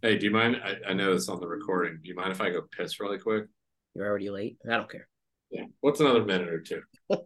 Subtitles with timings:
[0.00, 0.60] Hey, do you mind?
[0.64, 1.98] I, I know it's on the recording.
[2.00, 3.46] Do you mind if I go piss really quick?
[3.94, 4.56] You're already late.
[4.64, 5.08] I don't care.
[5.50, 5.64] Yeah.
[5.80, 6.82] What's another minute or two?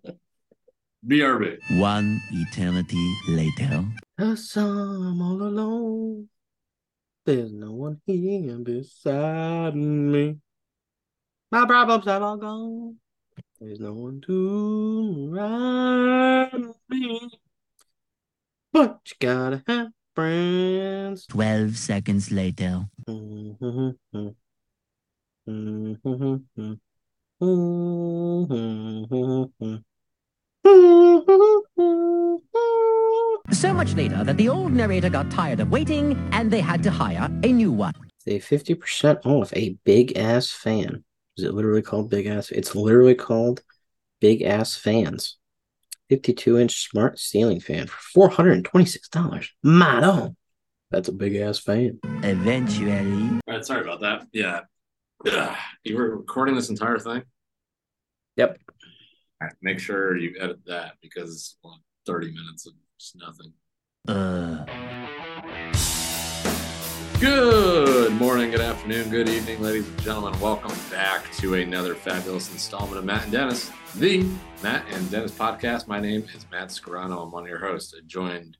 [1.06, 1.58] BRB.
[1.78, 3.84] One eternity later.
[4.18, 6.28] Cause I'm all alone.
[7.26, 10.38] There's no one here beside me.
[11.50, 12.96] My problems have all gone.
[13.60, 17.30] There's no one to ride me.
[18.72, 21.26] But you gotta have friends.
[21.26, 22.86] 12 seconds later.
[33.52, 36.90] So much later that the old narrator got tired of waiting and they had to
[36.90, 37.94] hire a new one.
[38.18, 41.04] Say 50% off a big ass fan.
[41.36, 42.50] Is it literally called big ass?
[42.50, 43.62] It's literally called
[44.20, 45.38] big ass fans.
[46.12, 49.48] 52 inch smart ceiling fan for $426.
[49.62, 50.36] Mano.
[50.90, 52.00] That's a big ass fan.
[52.04, 53.40] Eventually.
[53.48, 53.64] All right.
[53.64, 54.26] Sorry about that.
[54.30, 54.60] Yeah.
[55.26, 55.56] Ugh.
[55.84, 57.22] You were recording this entire thing?
[58.36, 58.58] Yep.
[58.68, 63.52] All right, make sure you edit that because well, 30 minutes of just nothing.
[64.06, 64.66] Uh.
[67.22, 70.40] Good morning, good afternoon, good evening, ladies and gentlemen.
[70.40, 74.28] Welcome back to another fabulous installment of Matt and Dennis, the
[74.60, 75.86] Matt and Dennis podcast.
[75.86, 77.22] My name is Matt Scarano.
[77.22, 78.56] I'm one of your hosts, joined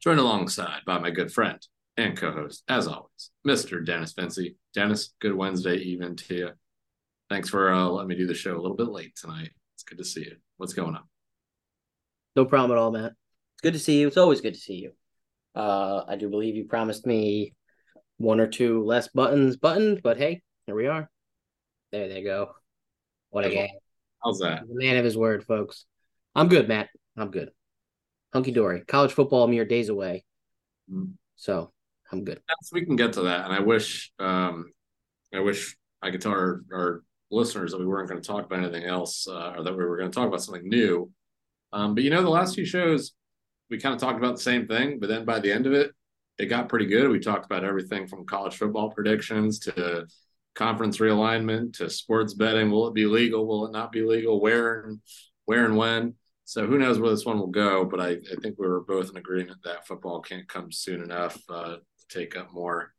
[0.00, 1.58] joined alongside by my good friend
[1.98, 3.84] and co-host, as always, Mr.
[3.84, 4.56] Dennis Vinci.
[4.72, 6.50] Dennis, good Wednesday evening to you.
[7.28, 9.50] Thanks for uh, letting me do the show a little bit late tonight.
[9.74, 10.36] It's good to see you.
[10.56, 11.04] What's going on?
[12.34, 13.12] No problem at all, Matt.
[13.56, 14.06] It's good to see you.
[14.06, 14.92] It's always good to see you.
[15.54, 17.52] Uh, I do believe you promised me
[18.18, 21.10] one or two less buttons buttoned, but hey, here we are.
[21.92, 22.52] There they go.
[23.30, 23.68] What a game.
[24.24, 24.62] How's that?
[24.62, 25.84] A man of his word, folks.
[26.34, 26.88] I'm good, Matt.
[27.16, 27.50] I'm good.
[28.32, 28.82] Hunky dory.
[28.86, 30.24] College football mere days away.
[30.90, 31.12] Mm.
[31.36, 31.72] So
[32.10, 32.40] I'm good.
[32.48, 33.44] Yes, we can get to that.
[33.44, 34.72] And I wish um
[35.34, 38.60] I wish I could tell our, our listeners that we weren't going to talk about
[38.60, 41.10] anything else uh, or that we were going to talk about something new.
[41.72, 43.12] Um, but you know, the last few shows
[43.68, 45.90] we kind of talked about the same thing, but then by the end of it,
[46.38, 47.10] it got pretty good.
[47.10, 50.06] We talked about everything from college football predictions to
[50.54, 52.70] conference realignment to sports betting.
[52.70, 53.46] Will it be legal?
[53.46, 54.40] Will it not be legal?
[54.40, 55.00] Where and
[55.44, 56.14] where and when?
[56.44, 57.84] So who knows where this one will go?
[57.84, 61.38] But I, I think we were both in agreement that football can't come soon enough
[61.48, 62.92] uh, to take up more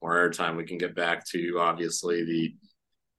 [0.00, 0.56] more airtime.
[0.56, 2.54] We can get back to obviously the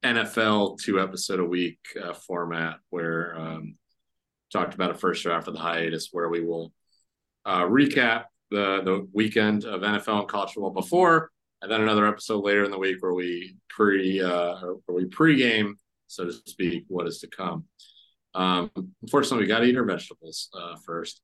[0.03, 3.75] NFL two episode a week uh, format where um,
[4.51, 6.73] talked about a first draft of the hiatus where we will
[7.45, 11.31] uh, recap the the weekend of NFL and college football before,
[11.62, 14.56] and then another episode later in the week where we pre uh,
[14.86, 15.74] where we pregame,
[16.08, 17.66] so to speak, what is to come.
[18.36, 18.72] Um,
[19.02, 21.22] unfortunately, we got to eat our vegetables uh, first.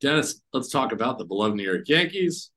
[0.00, 2.50] Dennis, let's talk about the beloved New York Yankees.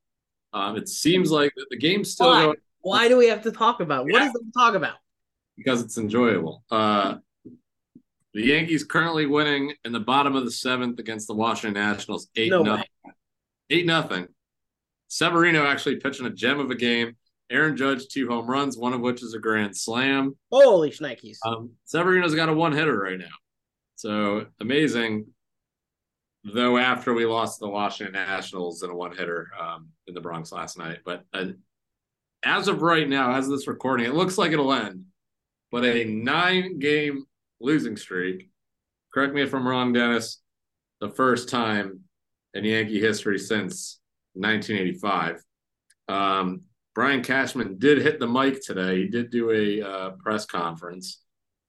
[0.54, 2.44] Um, it seems like the game's still Why?
[2.44, 4.08] going Why do we have to talk about?
[4.08, 4.14] it?
[4.14, 4.28] What Yeah.
[4.28, 4.96] is there to talk about?
[5.58, 6.64] because it's enjoyable.
[6.70, 7.16] Uh,
[8.34, 12.50] the Yankees currently winning in the bottom of the seventh against the Washington Nationals, eight
[12.50, 12.84] No nothing.
[13.70, 14.28] Eight nothing.
[15.08, 17.16] Severino actually pitching a gem of a game.
[17.50, 20.36] Aaron Judge two home runs, one of which is a grand slam.
[20.52, 21.38] Holy shnikes.
[21.46, 23.26] Um, Severino's got a one hitter right now,
[23.96, 25.28] so amazing.
[26.44, 30.52] Though after we lost the Washington Nationals in a one hitter um, in the Bronx
[30.52, 31.46] last night, but uh,
[32.44, 35.06] as of right now, as of this recording, it looks like it'll end.
[35.72, 37.26] But a nine game
[37.60, 38.50] losing streak.
[39.14, 40.42] Correct me if I'm wrong, Dennis.
[41.00, 42.02] The first time
[42.56, 44.00] in Yankee history since
[44.34, 45.44] 1985.
[46.08, 46.62] Um,
[46.96, 49.04] Brian Cashman did hit the mic today.
[49.04, 51.22] He did do a uh, press conference.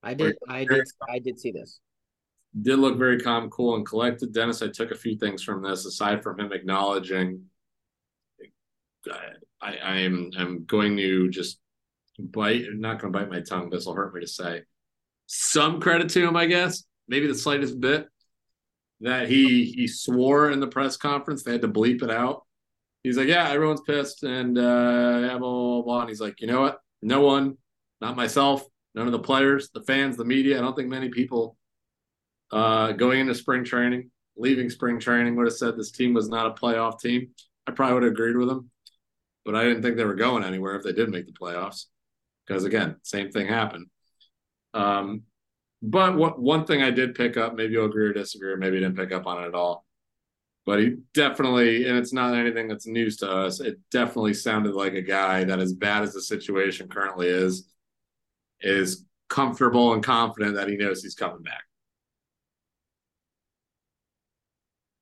[0.02, 1.80] I did I did I did see this.
[2.62, 4.32] Did look very calm, cool, and collected.
[4.32, 7.42] Dennis, I took a few things from this aside from him acknowledging.
[9.60, 11.58] I, I am I'm going to just
[12.18, 12.64] bite.
[12.72, 13.68] Not going to bite my tongue.
[13.68, 14.62] This will hurt me to say.
[15.26, 16.84] Some credit to him, I guess.
[17.08, 18.06] Maybe the slightest bit
[19.00, 21.42] that he he swore in the press conference.
[21.42, 22.44] They had to bleep it out.
[23.02, 26.00] He's like, yeah, everyone's pissed, and uh, yeah, blah, blah, blah.
[26.00, 26.80] And he's like, you know what?
[27.02, 27.56] No one,
[28.00, 28.64] not myself,
[28.94, 30.58] none of the players, the fans, the media.
[30.58, 31.56] I don't think many people
[32.50, 36.46] uh, going into spring training, leaving spring training, would have said this team was not
[36.46, 37.28] a playoff team.
[37.66, 38.70] I probably would have agreed with him,
[39.44, 41.84] but I didn't think they were going anywhere if they did make the playoffs.
[42.46, 43.86] Because again, same thing happened.
[44.74, 45.22] Um,
[45.86, 48.76] but what one thing I did pick up, maybe you'll agree or disagree, or maybe
[48.76, 49.86] you didn't pick up on it at all.
[50.64, 54.94] But he definitely, and it's not anything that's news to us, it definitely sounded like
[54.94, 57.68] a guy that, as bad as the situation currently is,
[58.60, 61.62] is comfortable and confident that he knows he's coming back.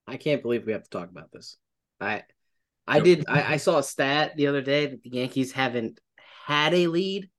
[0.07, 1.57] I can't believe we have to talk about this.
[1.99, 2.25] I
[2.87, 3.25] I did.
[3.27, 5.99] I, I saw a stat the other day that the Yankees haven't
[6.47, 7.31] had a lead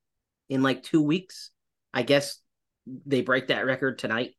[0.49, 1.51] in like two weeks.
[1.93, 2.39] I guess
[3.05, 4.31] they break that record tonight.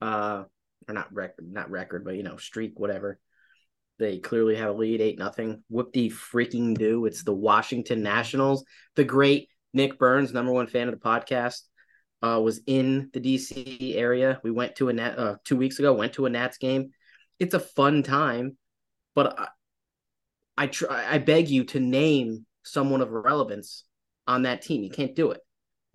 [0.00, 0.44] Uh,
[0.88, 3.18] or not record, not record, but you know, streak, whatever.
[3.98, 5.62] They clearly have a lead, eight nothing.
[5.68, 7.06] Whoop the freaking do!
[7.06, 8.64] It's the Washington Nationals.
[8.96, 11.60] The great Nick Burns, number one fan of the podcast,
[12.22, 14.40] uh, was in the DC area.
[14.42, 15.92] We went to a Nat uh, two weeks ago.
[15.92, 16.90] Went to a Nats game.
[17.38, 18.56] It's a fun time,
[19.14, 19.48] but I,
[20.56, 21.06] I try.
[21.08, 23.84] I beg you to name someone of relevance
[24.26, 24.82] on that team.
[24.82, 25.40] You can't do it.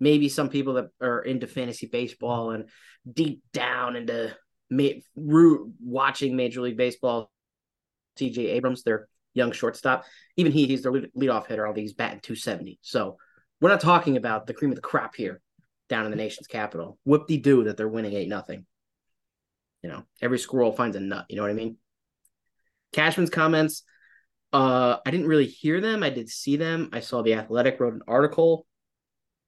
[0.00, 2.68] Maybe some people that are into fantasy baseball and
[3.10, 4.34] deep down into
[4.70, 7.30] ma- root watching Major League Baseball.
[8.18, 10.04] CJ Abrams, their young shortstop,
[10.36, 11.66] even he, he's their lead, leadoff hitter.
[11.66, 12.78] All these batting 270.
[12.82, 13.16] So
[13.60, 15.40] we're not talking about the cream of the crop here
[15.88, 16.98] down in the nation's capital.
[17.04, 18.66] Whoop de doo that they're winning 8 nothing.
[19.82, 21.26] You know, every squirrel finds a nut.
[21.28, 21.76] You know what I mean?
[22.92, 23.84] Cashman's comments,
[24.52, 26.02] uh, I didn't really hear them.
[26.02, 26.90] I did see them.
[26.92, 28.66] I saw the Athletic wrote an article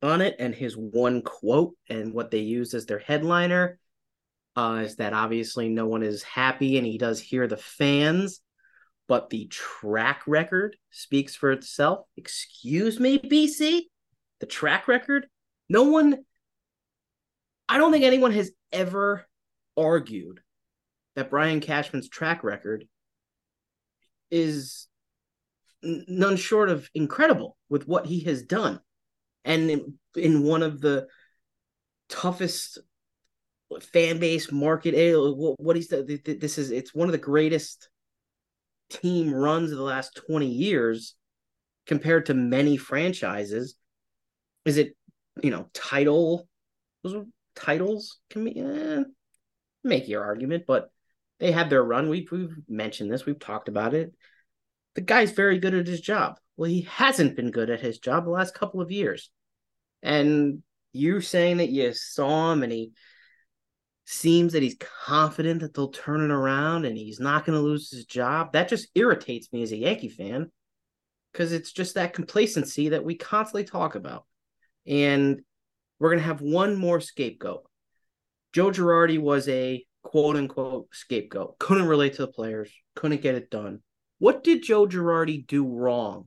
[0.02, 3.79] on it, and his one quote and what they used as their headliner
[4.56, 8.41] uh, is that obviously no one is happy, and he does hear the fans,
[9.08, 12.06] but the track record speaks for itself.
[12.17, 13.82] Excuse me, BC,
[14.41, 15.26] the track record.
[15.69, 16.25] No one.
[17.69, 19.26] I don't think anyone has ever
[19.76, 20.41] argued
[21.14, 22.87] that Brian Cashman's track record
[24.31, 24.88] is
[25.82, 28.81] none short of incredible with what he has done.
[29.45, 31.07] And in, one of the
[32.09, 32.79] toughest
[33.81, 37.89] fan base market, eh, what he's this is it's one of the greatest
[38.91, 41.15] team runs of the last 20 years
[41.87, 43.77] compared to many franchises.
[44.65, 44.97] Is it,
[45.43, 46.49] you know, title?
[47.03, 49.05] Those titles can be eh,
[49.85, 50.91] make your argument, but
[51.39, 52.09] they had their run.
[52.09, 54.13] We've, we've mentioned this, we've talked about it
[54.95, 56.39] the guy's very good at his job.
[56.61, 59.31] Well, he hasn't been good at his job the last couple of years.
[60.03, 60.62] And
[60.93, 62.93] you saying that you saw him and he
[64.05, 64.77] seems that he's
[65.07, 68.69] confident that they'll turn it around and he's not going to lose his job, that
[68.69, 70.53] just irritates me as a Yankee fan
[71.33, 74.27] because it's just that complacency that we constantly talk about.
[74.87, 75.41] And
[75.99, 77.62] we're going to have one more scapegoat.
[78.53, 83.49] Joe Girardi was a quote unquote scapegoat, couldn't relate to the players, couldn't get it
[83.51, 83.81] done.
[84.19, 86.27] What did Joe Girardi do wrong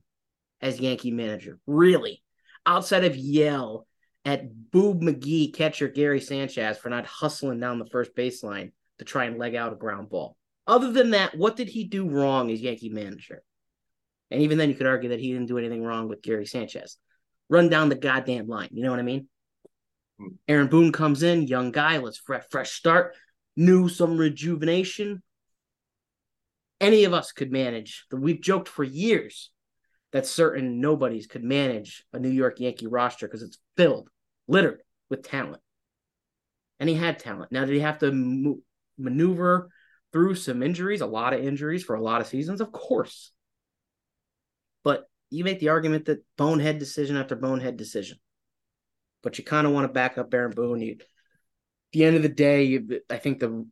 [0.64, 1.60] as Yankee manager?
[1.66, 2.22] Really?
[2.66, 3.86] Outside of yell
[4.24, 9.26] at Boob McGee catcher Gary Sanchez for not hustling down the first baseline to try
[9.26, 10.36] and leg out a ground ball.
[10.66, 13.42] Other than that, what did he do wrong as Yankee manager?
[14.30, 16.96] And even then, you could argue that he didn't do anything wrong with Gary Sanchez.
[17.50, 18.70] Run down the goddamn line.
[18.72, 19.28] You know what I mean?
[20.18, 20.28] Hmm.
[20.48, 21.98] Aaron Boone comes in, young guy.
[21.98, 23.14] Let's fresh, fresh start.
[23.56, 25.22] New some rejuvenation
[26.80, 28.04] any of us could manage.
[28.10, 29.50] That we've joked for years
[30.14, 34.08] that certain nobodies could manage a New York Yankee roster because it's filled,
[34.46, 34.80] littered
[35.10, 35.60] with talent.
[36.78, 37.50] And he had talent.
[37.50, 38.60] Now, did he have to mo-
[38.96, 39.70] maneuver
[40.12, 42.60] through some injuries, a lot of injuries for a lot of seasons?
[42.60, 43.32] Of course.
[44.84, 48.18] But you make the argument that bonehead decision after bonehead decision.
[49.24, 50.80] But you kind of want to back up Aaron Boone.
[50.80, 51.06] You, at
[51.92, 53.66] the end of the day, you, I think the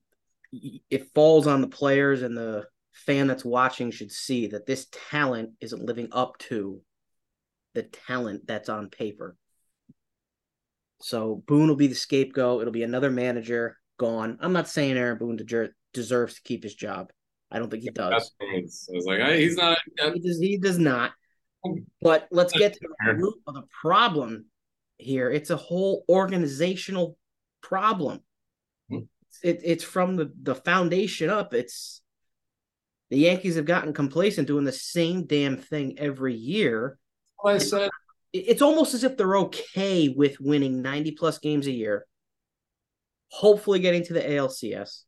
[0.90, 5.50] it falls on the players and the fan that's watching should see that this talent
[5.60, 6.80] isn't living up to
[7.74, 9.36] the talent that's on paper.
[11.00, 12.60] So Boone will be the scapegoat.
[12.60, 14.38] It'll be another manager gone.
[14.40, 15.38] I'm not saying Aaron Boone
[15.92, 17.10] deserves to keep his job.
[17.50, 18.32] I don't think he does.
[18.40, 19.78] I was like, he's not.
[19.96, 21.12] He does, he does not.
[22.00, 24.46] But let's get to the root of the problem
[24.96, 25.30] here.
[25.30, 27.16] It's a whole organizational
[27.62, 28.20] problem.
[28.90, 28.98] Hmm.
[29.42, 31.54] It, it's from the, the foundation up.
[31.54, 32.01] It's
[33.12, 36.98] the Yankees have gotten complacent doing the same damn thing every year.
[37.44, 37.90] I said
[38.32, 42.06] it's almost as if they're okay with winning 90 plus games a year,
[43.28, 45.02] hopefully getting to the ALCS.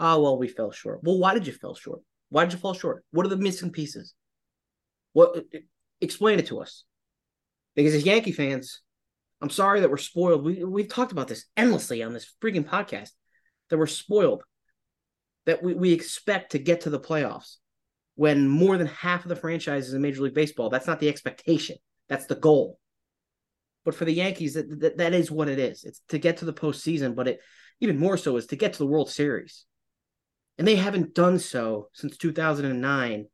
[0.00, 1.00] Oh, ah, well, we fell short.
[1.02, 2.00] Well, why did you fall short?
[2.30, 3.04] Why did you fall short?
[3.10, 4.14] What are the missing pieces?
[5.12, 5.58] What uh, uh,
[6.00, 6.84] explain it to us.
[7.74, 8.80] Because as Yankee fans,
[9.42, 10.42] I'm sorry that we're spoiled.
[10.42, 13.10] We we've talked about this endlessly on this freaking podcast.
[13.68, 14.42] That we're spoiled
[15.46, 17.56] that we, we expect to get to the playoffs
[18.16, 21.76] when more than half of the franchises in Major League Baseball, that's not the expectation.
[22.08, 22.78] That's the goal.
[23.84, 25.84] But for the Yankees, that, that, that is what it is.
[25.84, 27.40] It's to get to the postseason, but it
[27.80, 29.64] even more so is to get to the World Series.
[30.58, 33.26] And they haven't done so since 2009.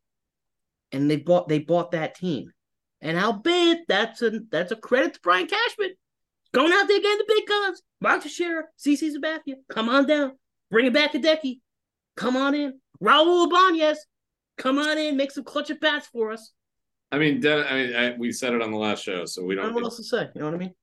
[0.91, 2.51] And they bought they bought that team.
[3.01, 5.93] And albeit that's a that's a credit to Brian Cashman.
[6.53, 7.81] Going out there getting the big guns.
[7.99, 10.33] Mark Teixeira, CC Sabathia, come on down.
[10.69, 11.61] Bring it back to Decky.
[12.15, 12.79] Come on in.
[13.01, 14.05] Raul Ibanez.
[14.57, 16.51] Come on in, make some clutch at bats for us.
[17.11, 19.55] I mean, Den- I mean, I, we said it on the last show, so we
[19.55, 20.29] don't don't know what else to say.
[20.33, 20.73] You know what I mean?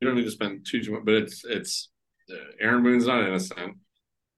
[0.00, 1.04] we don't need to spend too much.
[1.04, 1.88] But it's it's
[2.30, 3.76] uh, Aaron Boone's not innocent.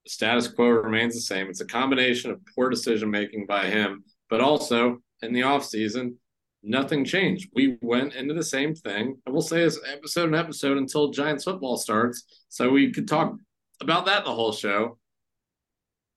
[0.04, 1.48] The status quo remains the same.
[1.48, 6.14] It's a combination of poor decision making by him, but also in the offseason,
[6.62, 7.50] nothing changed.
[7.54, 9.16] We went into the same thing.
[9.26, 13.34] I will say this episode and episode until Giants football starts, so we could talk
[13.80, 14.98] about that the whole show.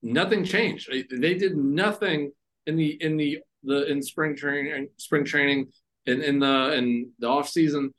[0.01, 0.89] Nothing changed.
[0.91, 2.31] They did nothing
[2.65, 5.67] in the in the the in spring training spring training
[6.05, 7.93] in in the in the off season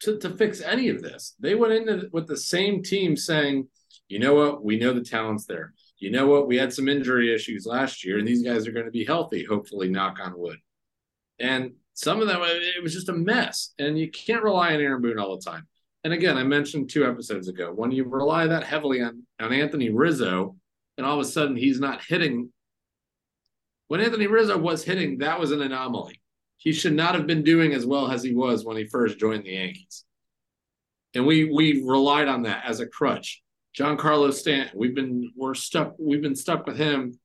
[0.00, 1.34] to, to fix any of this.
[1.40, 3.68] They went into with the same team saying,
[4.08, 5.72] you know what, we know the talent's there.
[5.98, 8.84] You know what, we had some injury issues last year, and these guys are going
[8.84, 10.58] to be healthy, hopefully, knock on wood.
[11.38, 13.72] And some of them, it was just a mess.
[13.78, 15.66] And you can't rely on Aaron Boone all the time.
[16.02, 19.88] And again, I mentioned two episodes ago, when you rely that heavily on, on Anthony
[19.88, 20.56] Rizzo,
[20.96, 22.50] and all of a sudden he's not hitting.
[23.88, 26.20] When Anthony Rizzo was hitting, that was an anomaly.
[26.56, 29.44] He should not have been doing as well as he was when he first joined
[29.44, 30.04] the Yankees.
[31.14, 33.42] And we we relied on that as a crutch.
[33.78, 37.18] Giancarlo Stanton, we've been we're stuck we've been stuck with him.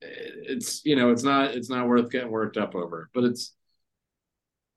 [0.00, 3.10] It's you know, it's not it's not worth getting worked up over.
[3.12, 3.54] But it's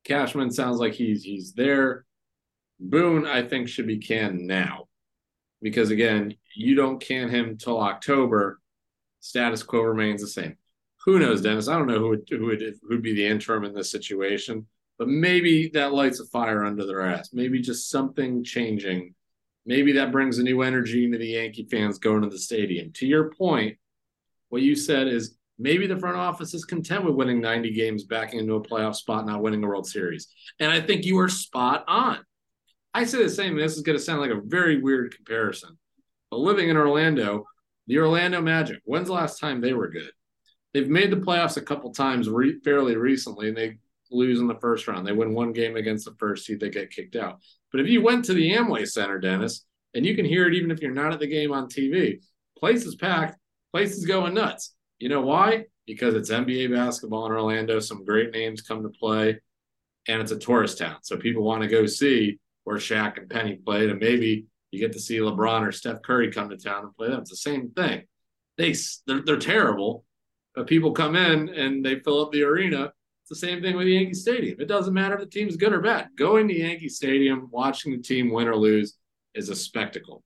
[0.04, 2.06] Cashman sounds like he's he's there.
[2.80, 4.88] Boone, I think, should be canned now.
[5.62, 8.60] Because again, you don't can him till October.
[9.20, 10.58] Status quo remains the same.
[11.06, 11.68] Who knows, Dennis?
[11.68, 15.08] I don't know who would who would who'd be the interim in this situation, but
[15.08, 17.30] maybe that lights a fire under their ass.
[17.34, 19.16] Maybe just something changing.
[19.66, 22.92] Maybe that brings a new energy into the Yankee fans going to the stadium.
[22.94, 23.78] To your point,
[24.50, 28.40] what you said is maybe the front office is content with winning 90 games, backing
[28.40, 30.28] into a playoff spot, not winning a World Series.
[30.60, 32.20] And I think you are spot on.
[32.94, 33.56] I say the same.
[33.56, 35.78] This is going to sound like a very weird comparison.
[36.30, 37.46] But living in Orlando,
[37.88, 40.12] the Orlando Magic, when's the last time they were good?
[40.74, 43.78] They've made the playoffs a couple times re- fairly recently, and they
[44.10, 45.06] lose in the first round.
[45.06, 47.40] They win one game against the first seed, they get kicked out.
[47.72, 50.72] But if you went to the Amway Center, Dennis, and you can hear it even
[50.72, 52.22] if you're not at the game on TV,
[52.58, 53.38] place is packed,
[53.74, 54.74] place is going nuts.
[55.00, 55.66] You know why?
[55.86, 59.40] Because it's NBA basketball in Orlando, some great names come to play,
[60.08, 60.98] and it's a tourist town.
[61.02, 64.94] So people want to go see where Shaq and Penny played, and maybe you get
[64.94, 67.22] to see LeBron or Steph Curry come to town and play them.
[67.22, 68.04] It's the same thing.
[68.58, 68.76] They
[69.06, 70.06] they're, they're terrible,
[70.56, 72.94] but people come in and they fill up the arena.
[73.24, 74.60] It's the same thing with Yankee Stadium.
[74.60, 76.10] It doesn't matter if the team's good or bad.
[76.18, 78.98] Going to Yankee Stadium, watching the team win or lose
[79.34, 80.24] is a spectacle.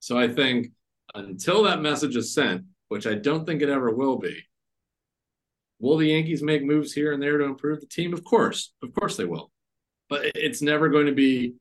[0.00, 0.68] So I think
[1.14, 4.42] until that message is sent, which I don't think it ever will be,
[5.78, 8.12] will the Yankees make moves here and there to improve the team?
[8.12, 8.72] Of course.
[8.82, 9.50] Of course they will.
[10.10, 11.54] But it's never going to be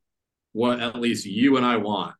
[0.51, 2.15] what at least you and I want,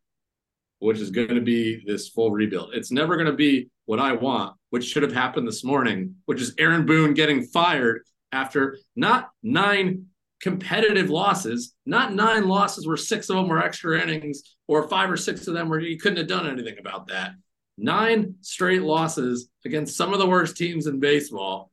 [0.78, 2.74] which is going to be this full rebuild.
[2.74, 6.40] It's never going to be what I want, which should have happened this morning, which
[6.40, 10.06] is Aaron Boone getting fired after not nine
[10.40, 15.18] competitive losses, not nine losses where six of them were extra innings or five or
[15.18, 17.32] six of them where you couldn't have done anything about that.
[17.78, 21.72] Nine straight losses against some of the worst teams in baseball,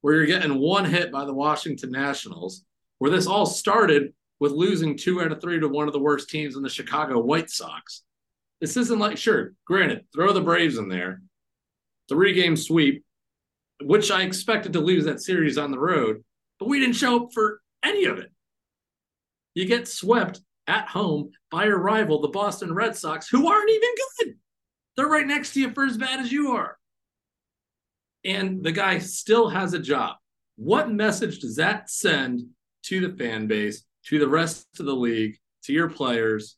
[0.00, 2.64] where you're getting one hit by the Washington Nationals,
[2.98, 6.28] where this all started with losing two out of three to one of the worst
[6.28, 8.02] teams in the Chicago White Sox.
[8.60, 11.22] This isn't like, sure, granted, throw the Braves in there,
[12.08, 13.04] three game sweep,
[13.82, 16.24] which I expected to lose that series on the road,
[16.58, 18.30] but we didn't show up for any of it.
[19.54, 23.88] You get swept at home by your rival, the Boston Red Sox, who aren't even
[24.18, 24.34] good.
[24.96, 26.76] They're right next to you for as bad as you are.
[28.24, 30.16] And the guy still has a job.
[30.56, 32.48] What message does that send
[32.86, 36.56] to the fan base, to the rest of the league, to your players?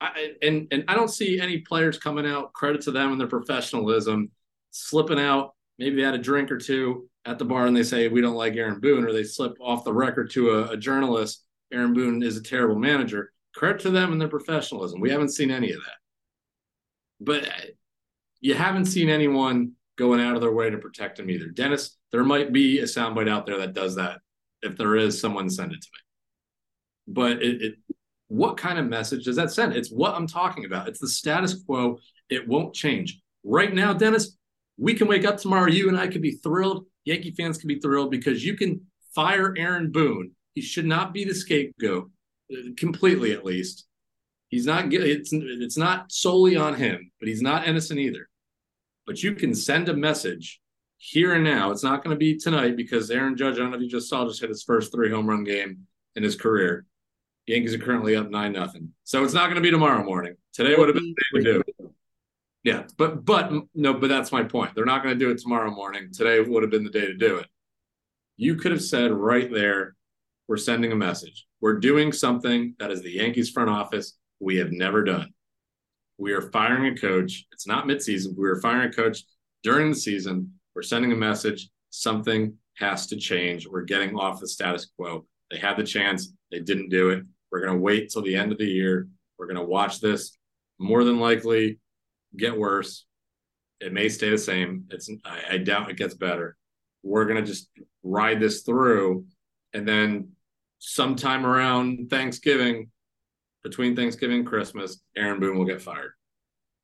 [0.00, 2.52] I, and and I don't see any players coming out.
[2.52, 4.30] Credit to them and their professionalism,
[4.70, 5.54] slipping out.
[5.78, 8.34] Maybe they had a drink or two at the bar and they say we don't
[8.34, 11.44] like Aaron Boone, or they slip off the record to a, a journalist.
[11.72, 13.32] Aaron Boone is a terrible manager.
[13.54, 15.00] Credit to them and their professionalism.
[15.00, 15.98] We haven't seen any of that,
[17.20, 17.66] but uh,
[18.40, 21.46] you haven't seen anyone going out of their way to protect him either.
[21.46, 24.20] Dennis, there might be a soundbite out there that does that.
[24.62, 27.14] If there is, someone send it to me.
[27.14, 27.74] But it, it
[28.28, 29.74] what kind of message does that send?
[29.74, 30.88] It's what I'm talking about.
[30.88, 31.98] It's the status quo.
[32.28, 33.20] It won't change.
[33.42, 34.36] Right now, Dennis,
[34.78, 35.68] we can wake up tomorrow.
[35.68, 36.86] You and I could be thrilled.
[37.04, 38.82] Yankee fans can be thrilled because you can
[39.14, 40.30] fire Aaron Boone.
[40.54, 42.10] He should not be the scapegoat,
[42.76, 43.86] completely at least.
[44.48, 44.92] He's not.
[44.92, 48.28] It's it's not solely on him, but he's not innocent either.
[49.06, 50.60] But you can send a message
[51.02, 51.70] here and now.
[51.70, 54.08] It's not going to be tonight because Aaron Judge, I don't know if you just
[54.08, 56.84] saw, just hit his first three home run game in his career.
[57.46, 58.90] Yankees are currently up nine nothing.
[59.04, 60.34] So it's not going to be tomorrow morning.
[60.52, 61.92] Today would have been the day to do.
[62.62, 64.74] Yeah, but but no, but that's my point.
[64.74, 66.10] They're not going to do it tomorrow morning.
[66.12, 67.46] Today would have been the day to do it.
[68.36, 69.96] You could have said right there,
[70.48, 71.46] we're sending a message.
[71.62, 75.32] We're doing something that is the Yankees front office we have never done.
[76.18, 77.46] We are firing a coach.
[77.52, 78.36] It's not midseason.
[78.36, 79.24] We are firing a coach
[79.62, 80.59] during the season.
[80.80, 81.68] We're sending a message.
[81.90, 83.66] Something has to change.
[83.68, 85.26] We're getting off the status quo.
[85.50, 86.32] They had the chance.
[86.50, 87.22] They didn't do it.
[87.52, 89.06] We're going to wait till the end of the year.
[89.38, 90.38] We're going to watch this.
[90.78, 91.80] More than likely,
[92.34, 93.04] get worse.
[93.82, 94.86] It may stay the same.
[94.88, 96.56] It's I, I doubt it gets better.
[97.02, 97.68] We're going to just
[98.02, 99.26] ride this through,
[99.74, 100.30] and then
[100.78, 102.90] sometime around Thanksgiving,
[103.62, 106.12] between Thanksgiving and Christmas, Aaron Boone will get fired.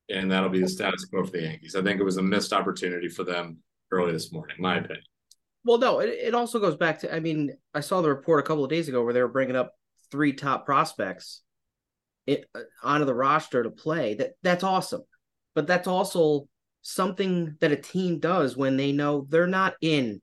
[0.07, 1.75] And that'll be the status quo for the Yankees.
[1.75, 3.57] I think it was a missed opportunity for them
[3.91, 5.03] early this morning, my opinion.
[5.63, 8.47] Well, no, it, it also goes back to I mean, I saw the report a
[8.47, 9.73] couple of days ago where they were bringing up
[10.11, 11.41] three top prospects
[12.25, 14.15] it, uh, onto the roster to play.
[14.15, 15.03] That that's awesome.
[15.55, 16.47] But that's also
[16.81, 20.21] something that a team does when they know they're not in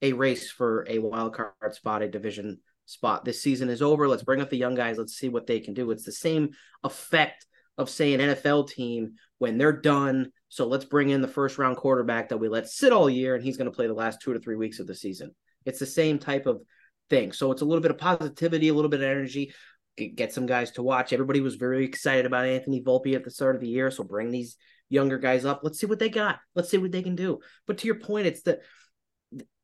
[0.00, 3.24] a race for a wild card spot, a division spot.
[3.24, 4.08] This season is over.
[4.08, 4.96] Let's bring up the young guys.
[4.96, 5.90] Let's see what they can do.
[5.90, 6.50] It's the same
[6.84, 7.46] effect
[7.76, 10.32] of say an NFL team when they're done.
[10.48, 13.44] So let's bring in the first round quarterback that we let sit all year and
[13.44, 15.34] he's going to play the last two to three weeks of the season.
[15.64, 16.62] It's the same type of
[17.10, 17.32] thing.
[17.32, 19.52] So it's a little bit of positivity, a little bit of energy.
[19.96, 21.12] Get some guys to watch.
[21.12, 23.90] Everybody was very excited about Anthony Volpe at the start of the year.
[23.90, 24.56] So bring these
[24.88, 25.60] younger guys up.
[25.62, 26.38] Let's see what they got.
[26.54, 27.40] Let's see what they can do.
[27.66, 28.60] But to your point, it's the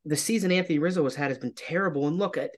[0.05, 2.09] the season Anthony Rizzo has had has been terrible.
[2.09, 2.51] And look, at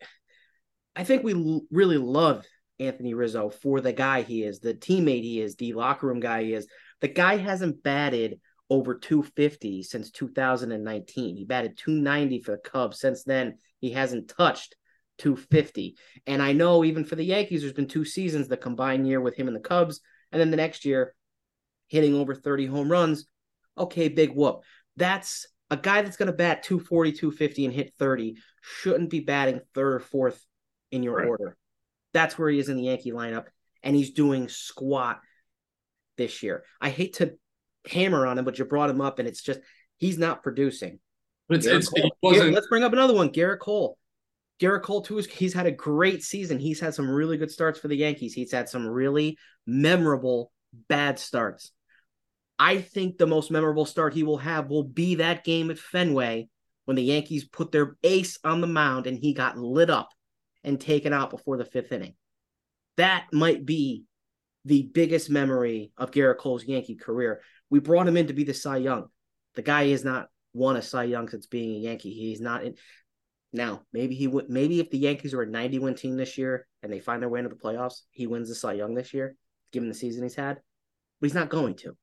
[0.97, 2.45] I think we l- really love
[2.80, 6.45] Anthony Rizzo for the guy he is, the teammate he is, the locker room guy
[6.45, 6.66] he is.
[7.00, 11.37] The guy hasn't batted over 250 since 2019.
[11.37, 13.00] He batted 290 for the Cubs.
[13.00, 14.75] Since then, he hasn't touched
[15.19, 15.97] 250.
[16.26, 19.35] And I know even for the Yankees, there's been two seasons, the combined year with
[19.35, 20.00] him and the Cubs,
[20.33, 21.15] and then the next year
[21.88, 23.26] hitting over 30 home runs.
[23.79, 24.62] Okay, big whoop.
[24.97, 29.61] That's a guy that's going to bat 240, 250 and hit 30 shouldn't be batting
[29.75, 30.45] third or fourth
[30.91, 31.29] in your right.
[31.29, 31.57] order.
[32.13, 33.47] That's where he is in the Yankee lineup,
[33.82, 35.21] and he's doing squat
[36.17, 36.65] this year.
[36.81, 37.35] I hate to
[37.91, 39.61] hammer on him, but you brought him up, and it's just
[39.97, 40.99] he's not producing.
[41.49, 42.55] It's, it's, it wasn't...
[42.55, 43.97] Let's bring up another one, Gerrit Cole.
[44.61, 45.19] Gerrit Cole too.
[45.19, 46.59] He's had a great season.
[46.59, 48.35] He's had some really good starts for the Yankees.
[48.35, 50.50] He's had some really memorable
[50.89, 51.73] bad starts.
[52.59, 56.49] I think the most memorable start he will have will be that game at Fenway
[56.87, 60.09] when the Yankees put their ace on the mound and he got lit up
[60.65, 62.15] and taken out before the fifth inning.
[62.97, 64.05] That might be
[64.67, 67.41] the biggest memory of Gerrit Cole's Yankee career.
[67.71, 69.07] We brought him in to be the Cy Young.
[69.55, 72.11] The guy has not won a Cy Young since being a Yankee.
[72.13, 72.75] He's not in.
[73.52, 74.50] Now, maybe he would.
[74.50, 77.39] Maybe if the Yankees are a 91 team this year and they find their way
[77.39, 79.37] into the playoffs, he wins the Cy Young this year,
[79.73, 80.57] given the season he's had.
[81.21, 81.97] But he's not going to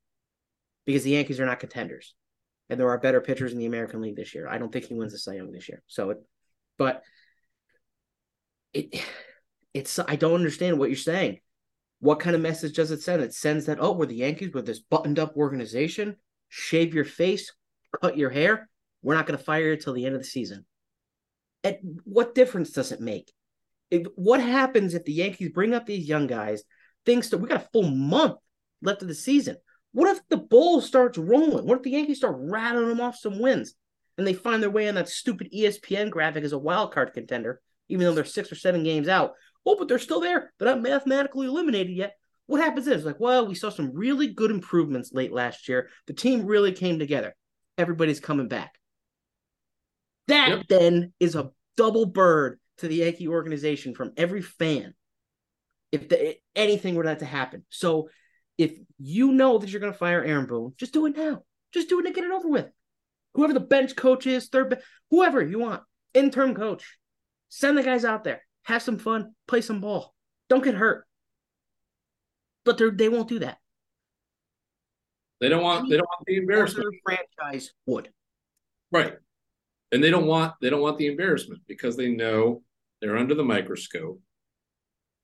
[0.85, 2.15] because the Yankees are not contenders,
[2.69, 4.47] and there are better pitchers in the American League this year.
[4.47, 5.83] I don't think he wins the Cy Young this year.
[5.87, 6.17] So, it,
[6.77, 7.03] but
[8.73, 9.03] it,
[9.73, 11.39] it's I don't understand what you're saying.
[12.03, 13.21] What kind of message does it send?
[13.21, 16.17] It sends that oh, we're the Yankees, we're this buttoned up organization.
[16.49, 17.53] Shave your face,
[18.01, 18.69] cut your hair.
[19.01, 20.65] We're not going to fire you till the end of the season.
[21.63, 23.31] And what difference does it make?
[23.89, 26.63] If, what happens if the Yankees bring up these young guys?
[27.05, 28.35] Things that we got a full month
[28.81, 29.55] left of the season.
[29.93, 31.65] What if the ball starts rolling?
[31.65, 33.75] What if the Yankees start rattling them off some wins
[34.17, 37.61] and they find their way on that stupid ESPN graphic as a wild card contender,
[37.87, 39.35] even though they're six or seven games out?
[39.65, 40.51] Oh, but they're still there.
[40.57, 42.15] They're not mathematically eliminated yet.
[42.47, 45.89] What happens is like, well, we saw some really good improvements late last year.
[46.07, 47.35] The team really came together.
[47.77, 48.77] Everybody's coming back.
[50.27, 50.67] That yep.
[50.67, 54.93] then is a double bird to the Yankee organization from every fan.
[55.91, 58.09] If the, anything were that to happen, so
[58.57, 61.43] if you know that you're going to fire Aaron Boone, just do it now.
[61.73, 62.67] Just do it and get it over with.
[63.33, 66.97] Whoever the bench coach is, third, whoever you want, interim coach,
[67.49, 70.13] send the guys out there, have some fun, play some ball.
[70.49, 71.05] Don't get hurt.
[72.65, 73.57] But they they won't do that.
[75.41, 75.89] They don't want.
[75.89, 76.95] They don't want the embarrassment.
[77.03, 78.09] Franchise would.
[78.91, 79.15] Right,
[79.91, 80.53] and they don't want.
[80.61, 82.63] They don't want the embarrassment because they know
[83.01, 84.21] they're under the microscope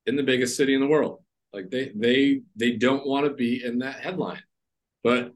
[0.06, 1.24] in the biggest city in the world.
[1.54, 4.44] Like they they they don't want to be in that headline.
[5.04, 5.34] But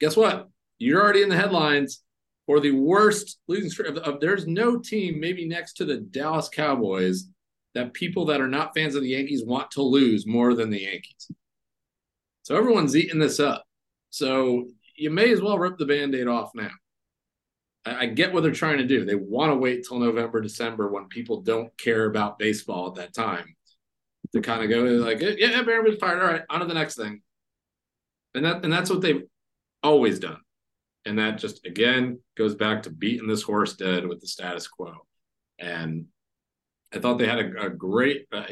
[0.00, 0.48] guess what?
[0.78, 2.02] You're already in the headlines
[2.46, 3.88] for the worst losing streak.
[3.88, 7.28] Of, of, there's no team, maybe next to the Dallas Cowboys,
[7.74, 10.82] that people that are not fans of the Yankees want to lose more than the
[10.82, 11.30] Yankees.
[12.42, 13.64] So everyone's eating this up.
[14.10, 16.70] So you may as well rip the band-aid off now.
[17.84, 19.04] I, I get what they're trying to do.
[19.04, 23.14] They want to wait till November, December when people don't care about baseball at that
[23.14, 23.56] time
[24.32, 26.22] to kind of go like, yeah, Baron was fired.
[26.22, 27.22] All right, on to the next thing.
[28.34, 29.22] And that and that's what they've
[29.82, 30.40] always done.
[31.04, 35.06] And that just again goes back to beating this horse dead with the status quo.
[35.58, 36.06] And
[36.94, 38.44] I thought they had a, a great uh,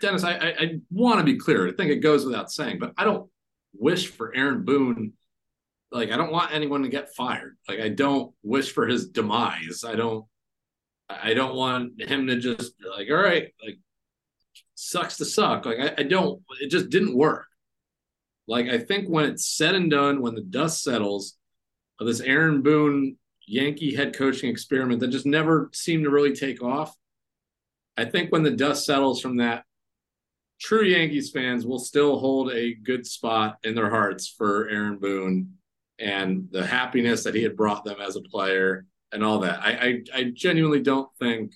[0.00, 0.24] Dennis.
[0.24, 1.68] I, I, I want to be clear.
[1.68, 3.30] I think it goes without saying, but I don't
[3.74, 5.12] wish for Aaron Boone.
[5.92, 7.56] Like I don't want anyone to get fired.
[7.68, 9.84] Like I don't wish for his demise.
[9.86, 10.24] I don't.
[11.08, 13.78] I don't want him to just like all right, like
[14.74, 15.66] sucks to suck.
[15.66, 16.42] Like I, I don't.
[16.60, 17.46] It just didn't work.
[18.48, 21.36] Like I think when it's said and done, when the dust settles,
[22.00, 26.94] this Aaron Boone Yankee head coaching experiment that just never seemed to really take off.
[27.96, 29.64] I think when the dust settles from that,
[30.60, 35.54] true Yankees fans will still hold a good spot in their hearts for Aaron Boone
[35.98, 39.60] and the happiness that he had brought them as a player and all that.
[39.60, 41.52] I I, I genuinely don't think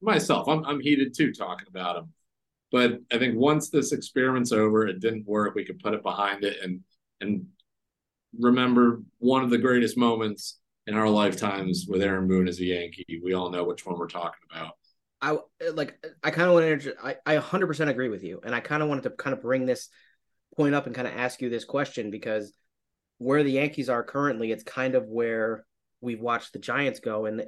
[0.00, 0.48] myself.
[0.48, 2.12] I'm I'm heated too talking about him,
[2.72, 5.54] but I think once this experiment's over, it didn't work.
[5.54, 6.80] We could put it behind it and
[7.20, 7.46] and
[8.38, 13.20] remember one of the greatest moments in our lifetimes with Aaron Boone as a Yankee.
[13.22, 14.74] We all know which one we're talking about.
[15.24, 15.38] I
[15.72, 16.04] like.
[16.22, 16.94] I kind of want to.
[17.02, 19.64] I I 100% agree with you, and I kind of wanted to kind of bring
[19.64, 19.88] this
[20.56, 22.52] point up and kind of ask you this question because
[23.18, 25.64] where the Yankees are currently, it's kind of where
[26.00, 27.44] we've watched the Giants go, and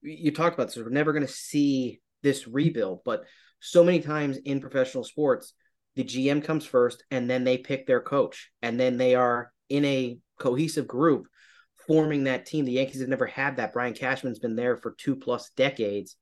[0.00, 0.76] you talked about this.
[0.76, 3.24] We're never going to see this rebuild, but
[3.60, 5.52] so many times in professional sports,
[5.96, 9.84] the GM comes first, and then they pick their coach, and then they are in
[9.84, 11.26] a cohesive group
[11.86, 12.64] forming that team.
[12.64, 13.74] The Yankees have never had that.
[13.74, 16.16] Brian Cashman's been there for two plus decades.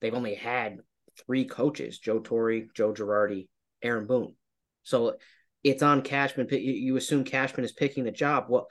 [0.00, 0.78] They've only had
[1.24, 3.48] three coaches: Joe Torre, Joe Girardi,
[3.82, 4.34] Aaron Boone.
[4.82, 5.16] So
[5.64, 6.48] it's on Cashman.
[6.50, 8.46] You assume Cashman is picking the job.
[8.48, 8.68] Well,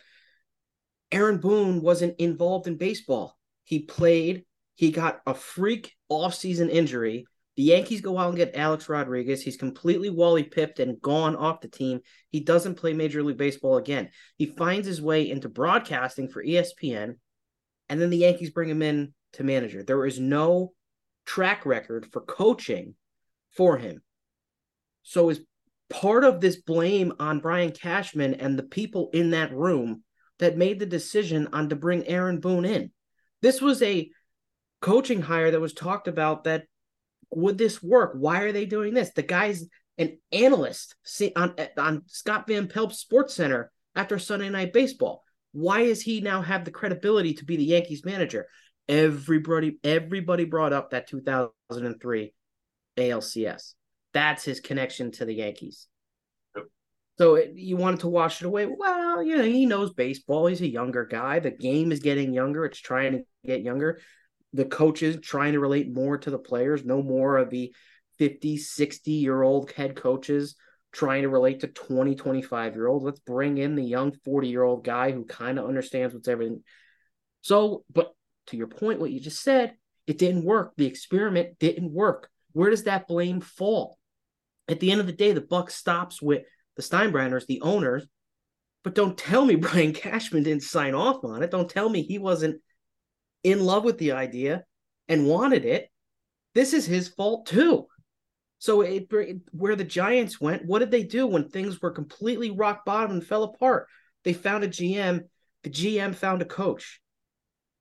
[1.12, 3.38] Aaron Boone wasn't involved in baseball.
[3.64, 4.46] He played.
[4.76, 9.42] He got a freak offseason injury the Yankees go out and get Alex Rodriguez.
[9.42, 12.02] He's completely Wally pipped and gone off the team.
[12.30, 14.10] He doesn't play Major League Baseball again.
[14.38, 17.16] He finds his way into broadcasting for ESPN,
[17.88, 19.84] and then the Yankees bring him in to manager.
[19.84, 20.74] There is no
[21.26, 22.96] track record for coaching
[23.56, 24.02] for him.
[25.04, 25.42] So, is
[25.90, 30.04] part of this blame on Brian Cashman and the people in that room
[30.40, 32.92] that made the decision on to bring Aaron Boone in?
[33.42, 34.10] This was a
[34.82, 36.66] coaching hire that was talked about that
[37.32, 38.14] would this work?
[38.16, 39.12] Why are they doing this?
[39.12, 39.66] The guy's
[39.98, 40.96] an analyst
[41.36, 45.24] on on Scott Van Pelt's Sports Center after Sunday Night Baseball.
[45.52, 48.48] Why does he now have the credibility to be the Yankees manager?
[48.88, 52.34] Everybody, everybody brought up that 2003
[52.98, 53.74] ALCS.
[54.14, 55.88] That's his connection to the Yankees.
[57.18, 58.66] So it, you wanted to wash it away.
[58.66, 60.48] Well, you know, he knows baseball.
[60.48, 61.40] He's a younger guy.
[61.40, 62.66] The game is getting younger.
[62.66, 64.00] It's trying to get younger
[64.56, 67.74] the coaches trying to relate more to the players, no more of the
[68.18, 70.56] 50, 60 year old head coaches
[70.94, 73.04] trying to relate to 20, 25 year olds.
[73.04, 76.64] Let's bring in the young 40 year old guy who kind of understands what's everything.
[77.42, 78.14] So, but
[78.48, 79.76] to your point, what you just said,
[80.08, 80.74] it didn't work.
[80.78, 82.30] The experiment didn't work.
[82.54, 83.98] Where does that blame fall?
[84.68, 86.44] At the end of the day, the buck stops with
[86.76, 88.06] the Steinbrenners, the owners.
[88.84, 91.52] But don't tell me Brian Cashman didn't sign off on it.
[91.52, 92.62] Don't tell me he wasn't
[93.44, 94.66] in love with the idea
[95.08, 95.90] and wanted it,
[96.56, 97.86] this is his fault too.
[98.58, 99.08] So it,
[99.52, 103.26] where the Giants went, what did they do when things were completely rock bottom and
[103.26, 103.88] fell apart?
[104.24, 105.22] They found a GM.
[105.64, 107.02] The GM found a coach.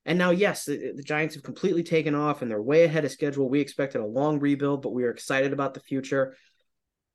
[0.07, 3.13] And now, yes, the, the, Giants have completely taken off and they're way ahead of
[3.13, 3.49] schedule.
[3.49, 6.37] We expected a long rebuild, but we are excited about the future.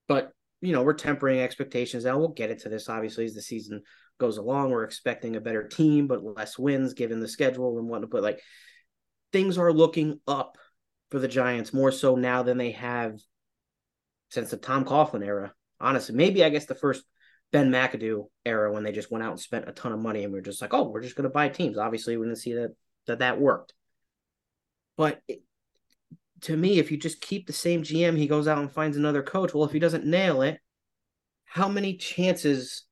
[0.08, 2.17] But, you know, we're tempering expectations now.
[2.17, 3.84] We'll get into this, obviously, as the season
[4.19, 4.71] goes along.
[4.71, 8.10] We're expecting a better team, but less wins given the schedule and whatnot.
[8.10, 8.41] But like
[9.32, 10.58] things are looking up
[11.12, 13.19] for the Giants more so now than they have
[14.30, 15.54] since the Tom Coughlin era.
[15.80, 17.04] Honestly, maybe I guess the first
[17.51, 20.31] Ben McAdoo era when they just went out and spent a ton of money and
[20.31, 21.77] we are just like, oh, we're just going to buy teams.
[21.77, 22.75] Obviously, we didn't see that
[23.07, 23.73] that that worked.
[24.97, 25.41] But it,
[26.41, 29.23] to me, if you just keep the same GM, he goes out and finds another
[29.23, 29.53] coach.
[29.53, 30.59] Well, if he doesn't nail it,
[31.45, 32.85] how many chances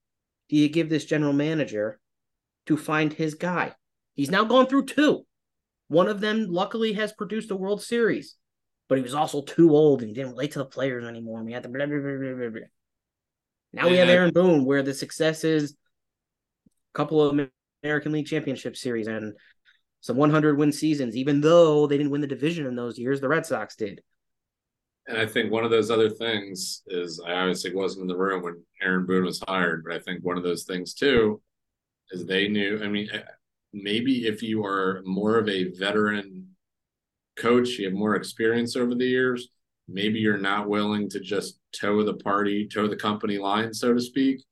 [0.50, 2.00] do you give this general manager
[2.66, 3.74] to find his guy?
[4.16, 5.26] He's now gone through two.
[5.90, 8.36] One of them, luckily, has produced a World Series,
[8.90, 11.38] but he was also too old and he didn't relate to the players anymore.
[11.38, 12.62] And we had to blah, blah, blah, blah, blah.
[13.74, 17.48] Now we have Aaron Boone, where the success is a couple of
[17.84, 19.34] American League Championship series and
[20.02, 23.28] some 100 win seasons, even though they didn't win the division in those years, the
[23.28, 24.02] Red Sox did.
[25.08, 28.44] And I think one of those other things is I obviously wasn't in the room
[28.44, 31.42] when Aaron Boone was hired, but I think one of those things too
[32.12, 32.82] is they knew.
[32.84, 33.22] I mean, eh,
[33.74, 36.56] maybe if you are more of a veteran
[37.38, 39.50] coach, you have more experience over the years,
[39.88, 44.02] maybe you're not willing to just toe the party, toe the company line, so to
[44.02, 44.44] speak,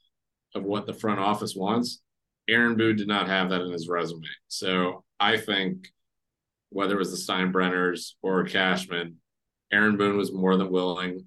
[0.53, 2.01] of what the front office wants.
[2.47, 4.27] Aaron Boone did not have that in his resume.
[4.47, 5.89] So I think
[6.69, 9.17] whether it was the Steinbrenners or Cashman,
[9.71, 11.25] Aaron Boone was more than willing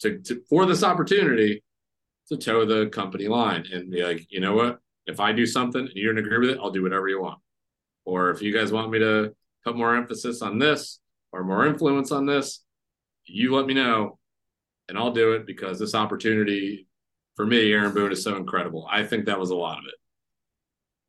[0.00, 1.62] to, to for this opportunity
[2.28, 4.80] to toe the company line and be like, you know what?
[5.06, 7.38] If I do something and you don't agree with it, I'll do whatever you want.
[8.04, 10.98] Or if you guys want me to put more emphasis on this
[11.32, 12.64] or more influence on this,
[13.26, 14.18] you let me know
[14.88, 16.86] and I'll do it because this opportunity
[17.36, 18.88] for me, Aaron Boone is so incredible.
[18.90, 19.94] I think that was a lot of it.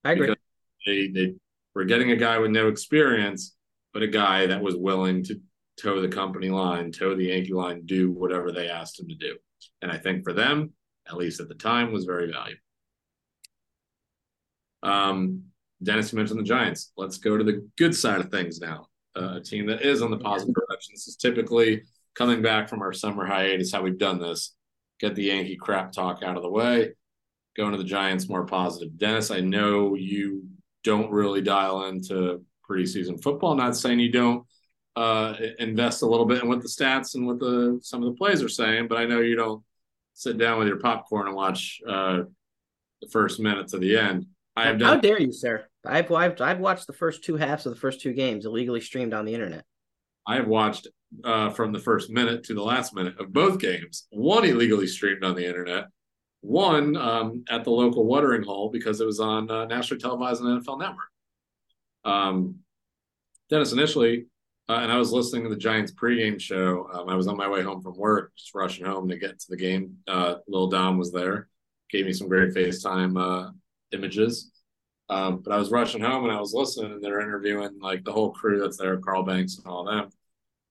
[0.03, 0.27] I agree.
[0.27, 0.37] Because
[0.85, 1.35] they they
[1.73, 3.55] were getting a guy with no experience,
[3.93, 5.39] but a guy that was willing to
[5.81, 9.37] toe the company line, toe the Yankee line, do whatever they asked him to do.
[9.81, 10.73] And I think for them,
[11.07, 12.61] at least at the time, was very valuable.
[14.83, 15.43] Um,
[15.81, 16.91] Dennis, you mentioned the Giants.
[16.97, 18.87] Let's go to the good side of things now.
[19.15, 20.93] Uh, a team that is on the positive direction.
[20.93, 21.83] This is typically
[22.17, 24.55] coming back from our summer hiatus, how we've done this.
[24.99, 26.93] Get the Yankee crap talk out of the way.
[27.55, 28.97] Going to the Giants more positive.
[28.97, 30.47] Dennis, I know you
[30.83, 33.55] don't really dial into preseason football.
[33.55, 34.45] Not saying you don't
[34.95, 38.17] uh, invest a little bit in what the stats and what the some of the
[38.17, 39.63] plays are saying, but I know you don't
[40.13, 42.23] sit down with your popcorn and watch uh,
[43.01, 44.25] the first minute to the end.
[44.55, 44.95] I have done.
[44.95, 45.67] How dare you, sir?
[45.85, 49.13] I've, I've I've watched the first two halves of the first two games illegally streamed
[49.13, 49.65] on the internet.
[50.27, 50.87] I have watched
[51.23, 54.07] uh, from the first minute to the last minute of both games.
[54.11, 55.85] One illegally streamed on the internet.
[56.41, 60.61] One um, at the local watering hole because it was on uh, nationally televised on
[60.61, 61.09] NFL Network.
[62.05, 62.59] Um,
[63.49, 64.27] Dennis, initially,
[64.69, 66.89] uh, and I was listening to the Giants pregame show.
[66.93, 69.45] Um, I was on my way home from work, just rushing home to get to
[69.49, 69.97] the game.
[70.07, 71.47] Uh, Lil Dom was there,
[71.89, 73.51] gave me some great FaceTime uh,
[73.93, 74.51] images.
[75.09, 78.11] Um, but I was rushing home and I was listening, and they're interviewing like the
[78.11, 80.09] whole crew that's there, Carl Banks and all them.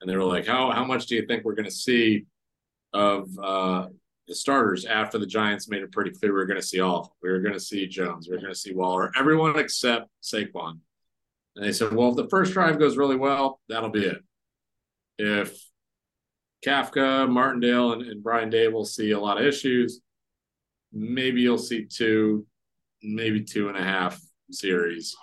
[0.01, 2.27] And they were like, "How how much do you think we're going to see
[2.93, 3.89] of uh,
[4.29, 7.17] the starters after the Giants made it pretty clear we are going to see all?
[7.23, 10.81] We were going to see Jones, we are going to see Waller, everyone except Saquon."
[11.57, 14.19] And they said, well, if the first drive goes really well, that'll be it.
[15.19, 15.59] If
[16.65, 20.01] Kafka, Martindale, and, and Brian Daboll see a lot of issues,
[20.93, 22.47] maybe you'll see two,
[23.03, 25.17] maybe two and a half series.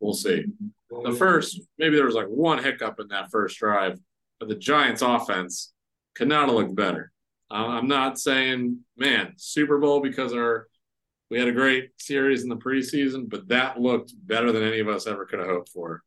[0.00, 0.46] We'll see.
[0.90, 3.98] The first, maybe there was like one hiccup in that first drive,
[4.38, 5.72] but the Giants' offense
[6.14, 7.12] could not have looked better.
[7.50, 10.66] Uh, I'm not saying, man, Super Bowl because our
[11.30, 14.88] we had a great series in the preseason, but that looked better than any of
[14.88, 16.02] us ever could have hoped for.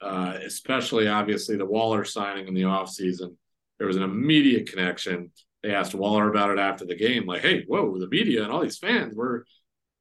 [0.00, 3.36] Uh, especially, obviously, the Waller signing in the offseason.
[3.78, 5.30] There was an immediate connection.
[5.62, 8.60] They asked Waller about it after the game, like, hey, whoa, the media and all
[8.60, 9.46] these fans were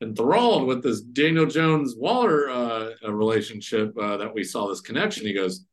[0.05, 5.25] enthralled with this Daniel Jones Waller uh, relationship uh, that we saw this connection.
[5.25, 5.65] He goes,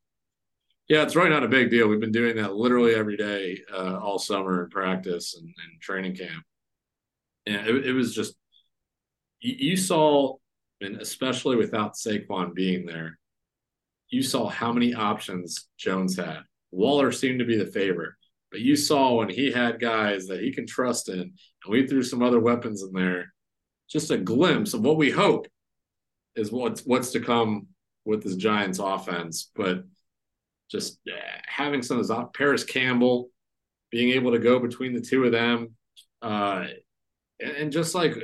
[0.89, 1.89] yeah, it's really not a big deal.
[1.89, 6.17] We've been doing that literally every day uh, all summer in practice and, and training
[6.17, 6.45] camp.
[7.47, 8.35] And it, it was just
[9.41, 10.37] you saw,
[10.81, 13.19] and especially without Saquon being there,
[14.09, 16.41] you saw how many options Jones had.
[16.71, 18.15] Waller seemed to be the favorite,
[18.51, 21.33] but you saw when he had guys that he can trust in, and
[21.69, 23.32] we threw some other weapons in there.
[23.93, 25.47] Just a glimpse of what we hope
[26.35, 27.67] is what's what's to come
[28.05, 29.51] with this Giants offense.
[29.55, 29.85] But
[30.71, 30.99] just
[31.47, 33.29] having some of those Parris Campbell
[33.91, 35.77] being able to go between the two of them,
[36.23, 36.65] uh,
[37.39, 38.15] and, and just like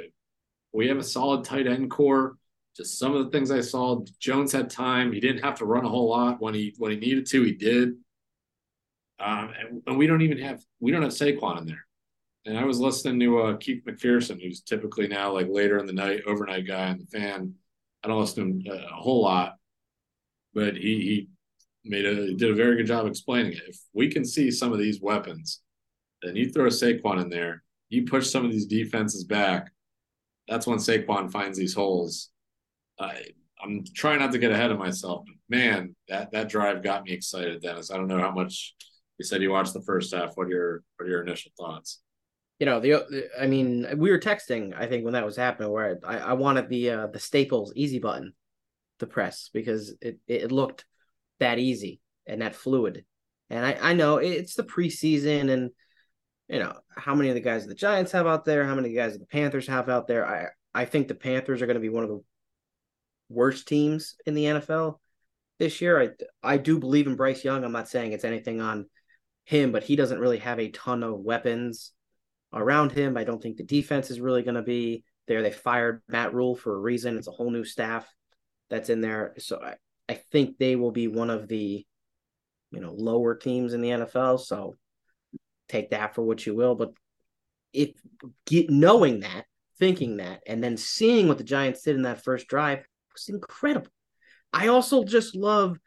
[0.72, 2.36] we have a solid tight end corps.
[2.76, 4.00] Just some of the things I saw.
[4.20, 5.12] Jones had time.
[5.12, 7.42] He didn't have to run a whole lot when he when he needed to.
[7.42, 7.94] He did.
[9.20, 11.87] Um, and, and, we don't even have we don't have Saquon in there.
[12.46, 15.92] And I was listening to uh, Keith McPherson, who's typically now like later in the
[15.92, 17.54] night overnight guy on the fan.
[18.02, 19.56] I don't listen to him a whole lot,
[20.54, 21.28] but he he
[21.84, 23.62] made a did a very good job explaining it.
[23.66, 25.60] If we can see some of these weapons,
[26.22, 29.70] then you throw a Saquon in there, you push some of these defenses back
[30.48, 32.30] that's when Saquon finds these holes.
[32.98, 33.26] I,
[33.62, 37.12] I'm trying not to get ahead of myself, but man, that that drive got me
[37.12, 37.90] excited, Dennis.
[37.90, 38.74] I don't know how much
[39.18, 40.32] you said you watched the first half.
[40.34, 42.00] What are your what are your initial thoughts?
[42.58, 44.74] You know, the I mean, we were texting.
[44.76, 47.98] I think when that was happening, where I, I wanted the uh, the Staples easy
[47.98, 48.32] button
[48.98, 50.84] to press because it it looked
[51.38, 53.04] that easy and that fluid.
[53.50, 55.70] And I I know it's the preseason and
[56.48, 59.18] you know, how many of the guys the Giants have out there, how many guys
[59.18, 60.26] the Panthers have out there.
[60.26, 62.22] I I think the Panthers are going to be one of the
[63.28, 64.98] worst teams in the NFL
[65.58, 66.00] this year.
[66.42, 67.64] I I do believe in Bryce Young.
[67.64, 68.86] I'm not saying it's anything on
[69.44, 71.92] him, but he doesn't really have a ton of weapons
[72.52, 73.16] around him.
[73.16, 75.42] I don't think the defense is really going to be there.
[75.42, 77.16] They fired Matt Rhule for a reason.
[77.16, 78.06] It's a whole new staff
[78.70, 79.34] that's in there.
[79.38, 79.74] So I,
[80.08, 81.84] I think they will be one of the
[82.70, 84.40] you know lower teams in the NFL.
[84.40, 84.76] So
[85.68, 86.74] take that for what you will.
[86.74, 86.92] But
[87.72, 87.90] if
[88.46, 89.44] get, knowing that,
[89.78, 93.90] thinking that, and then seeing what the Giants did in that first drive was incredible.
[94.52, 95.78] I also just love,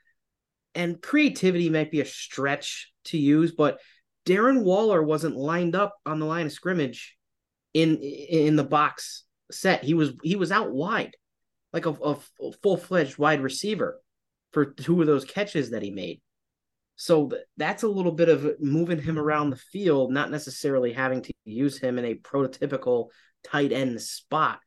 [0.76, 3.80] and creativity might be a stretch to use, but
[4.26, 7.18] Darren Waller wasn't lined up on the line of scrimmage
[7.74, 9.84] in in the box set.
[9.84, 11.16] He was he was out wide,
[11.74, 12.18] like a, a
[12.62, 14.00] full fledged wide receiver
[14.52, 16.22] for two of those catches that he made.
[16.96, 21.34] So that's a little bit of moving him around the field, not necessarily having to
[21.46, 23.08] use him in a prototypical
[23.44, 24.60] tight end spot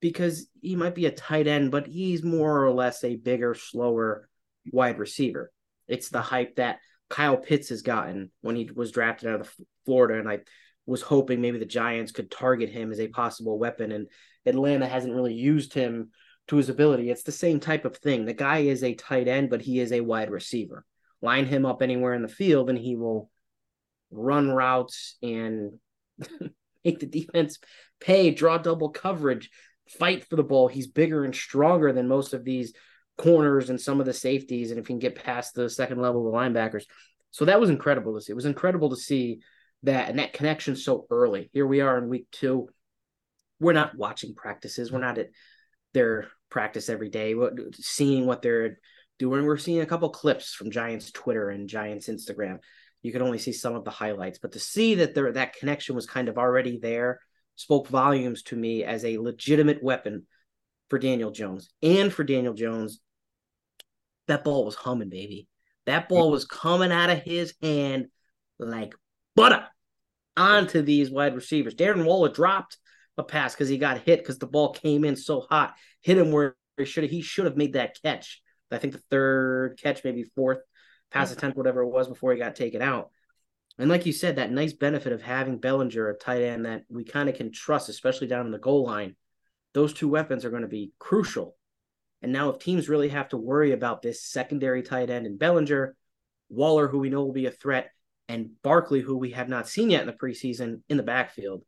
[0.00, 4.28] because he might be a tight end, but he's more or less a bigger, slower
[4.70, 5.50] wide receiver.
[5.88, 10.18] It's the hype that Kyle Pitts has gotten when he was drafted out of Florida,
[10.18, 10.40] and I
[10.86, 14.08] was hoping maybe the Giants could target him as a possible weapon, and
[14.44, 16.10] Atlanta hasn't really used him
[16.48, 17.10] to his ability.
[17.10, 18.24] It's the same type of thing.
[18.24, 20.84] The guy is a tight end, but he is a wide receiver
[21.22, 23.30] line him up anywhere in the field and he will
[24.10, 25.72] run routes and
[26.84, 27.58] make the defense
[28.00, 29.50] pay, draw double coverage,
[29.98, 30.68] fight for the ball.
[30.68, 32.74] He's bigger and stronger than most of these
[33.16, 34.70] corners and some of the safeties.
[34.70, 36.84] And if he can get past the second level of the linebackers.
[37.30, 38.32] So that was incredible to see.
[38.32, 39.40] It was incredible to see
[39.82, 41.50] that and that connection so early.
[41.52, 42.68] Here we are in week two.
[43.60, 44.90] We're not watching practices.
[44.90, 45.28] We're not at
[45.94, 47.34] their practice every day,
[47.74, 48.78] seeing what they're
[49.18, 49.44] doing.
[49.44, 52.58] We're seeing a couple clips from Giants Twitter and Giants Instagram.
[53.02, 55.94] You can only see some of the highlights, but to see that there that connection
[55.94, 57.20] was kind of already there
[57.54, 60.26] spoke volumes to me as a legitimate weapon
[60.90, 63.00] for Daniel Jones and for Daniel Jones.
[64.28, 65.48] That ball was humming, baby.
[65.86, 68.06] That ball was coming out of his hand
[68.58, 68.94] like
[69.36, 69.66] butter
[70.36, 71.74] onto these wide receivers.
[71.74, 72.78] Darren Waller dropped
[73.16, 76.32] a pass because he got hit because the ball came in so hot, hit him
[76.32, 77.10] where he should have.
[77.10, 78.42] He should have made that catch.
[78.70, 80.58] I think the third catch, maybe fourth
[81.10, 83.10] pass attempt, whatever it was before he got taken out.
[83.78, 87.04] And like you said, that nice benefit of having Bellinger, a tight end that we
[87.04, 89.14] kind of can trust, especially down in the goal line,
[89.74, 91.56] those two weapons are going to be crucial.
[92.22, 95.94] And now, if teams really have to worry about this secondary tight end in Bellinger,
[96.48, 97.90] Waller, who we know will be a threat,
[98.28, 101.62] and Barkley, who we have not seen yet in the preseason in the backfield,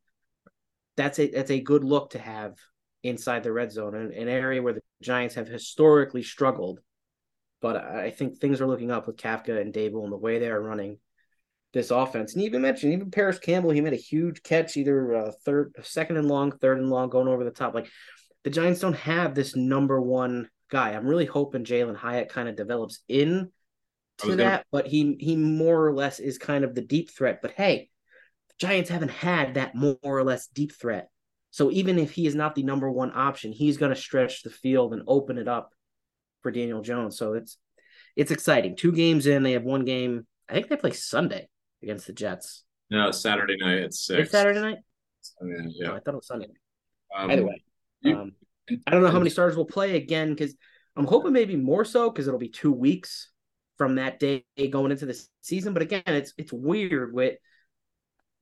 [0.96, 2.54] that's a that's a good look to have
[3.02, 6.80] inside the red zone, an, an area where the Giants have historically struggled
[7.61, 10.48] but I think things are looking up with Kafka and Daboll and the way they
[10.48, 10.98] are running
[11.72, 12.34] this offense.
[12.34, 16.16] And even mentioned even Parris Campbell, he made a huge catch, either uh, third, second
[16.16, 17.74] and long, third and long, going over the top.
[17.74, 17.88] Like
[18.44, 20.90] the Giants don't have this number one guy.
[20.92, 23.51] I'm really hoping Jalen Hyatt kind of develops in
[24.18, 27.40] to that, but he he more or less is kind of the deep threat.
[27.40, 27.90] But hey,
[28.48, 31.09] the Giants haven't had that more or less deep threat.
[31.51, 34.51] So even if he is not the number one option, he's going to stretch the
[34.51, 35.70] field and open it up
[36.42, 37.16] for Daniel Jones.
[37.16, 37.59] So it's
[38.16, 38.77] it's exciting.
[38.77, 40.27] Two games in, they have one game.
[40.48, 41.48] I think they play Sunday
[41.83, 42.64] against the Jets.
[42.90, 44.22] No, Saturday night at six.
[44.22, 44.79] It's Saturday night.
[45.42, 45.90] Yeah, yeah.
[45.90, 46.48] Oh, I thought it was Sunday.
[47.16, 47.62] Um, Either way,
[48.04, 48.32] um,
[48.87, 50.54] I don't know how many starters will play again because
[50.96, 53.30] I'm hoping maybe more so because it'll be two weeks
[53.76, 55.72] from that day going into the season.
[55.72, 57.37] But again, it's it's weird with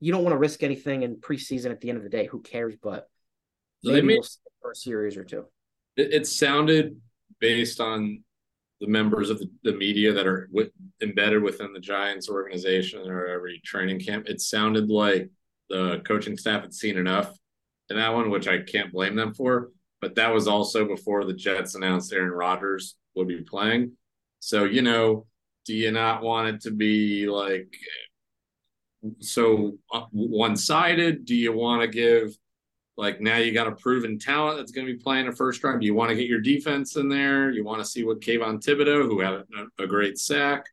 [0.01, 2.27] you don't want to risk anything in preseason at the end of the day.
[2.27, 2.75] Who cares?
[2.83, 3.09] But
[3.83, 4.29] maybe made, we'll
[4.61, 5.45] for a series or two.
[5.97, 7.01] It, it sounded
[7.41, 8.23] based on
[8.81, 13.27] the members of the, the media that are with, embedded within the Giants organization or
[13.27, 15.31] every training camp, it sounded like
[15.71, 17.37] the coaching staff had seen enough
[17.91, 19.71] in that one, which I can't blame them for.
[20.01, 23.93] But that was also before the Jets announced Aaron Rodgers would be playing.
[24.41, 25.27] So, you know,
[25.65, 27.75] do you not want it to be like
[29.21, 31.25] so uh, one sided?
[31.25, 32.37] Do you want to give
[32.97, 35.81] like now you got a proven talent that's going to be playing a first drive.
[35.81, 37.51] Do you want to get your defense in there?
[37.51, 40.67] You want to see what Kayvon Thibodeaux, who had a, a great sack,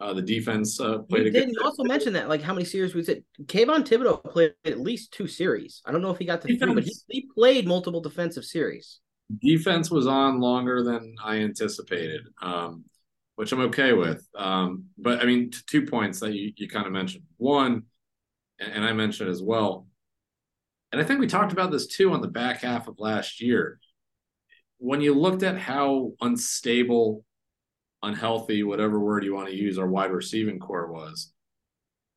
[0.00, 1.48] uh, the defense uh, played you a did.
[1.50, 5.12] You also mentioned that, like how many series we said Kayvon Thibodeaux played at least
[5.12, 5.82] two series.
[5.86, 8.44] I don't know if he got to defense, three, but he, he played multiple defensive
[8.44, 9.00] series.
[9.40, 12.84] Defense was on longer than I anticipated, um,
[13.34, 14.26] which I'm okay with.
[14.36, 17.24] Um, but I mean, t- two points that you, you kind of mentioned.
[17.38, 17.84] One,
[18.60, 19.86] and, and I mentioned as well
[20.96, 23.78] and I think we talked about this too on the back half of last year.
[24.78, 27.22] When you looked at how unstable,
[28.06, 31.32] unhealthy, whatever word you want to use, our wide receiving corps was,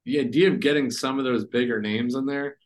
[0.06, 2.58] the idea of getting some of those bigger names in there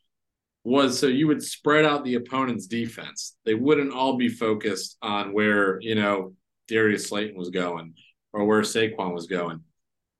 [0.62, 3.36] was so you would spread out the opponent's defense.
[3.44, 6.34] They wouldn't all be focused on where, you know,
[6.68, 7.94] Darius Slayton was going
[8.32, 9.60] or where Saquon was going.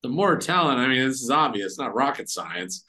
[0.02, 2.84] The more talent, I mean, this is obvious, not rocket science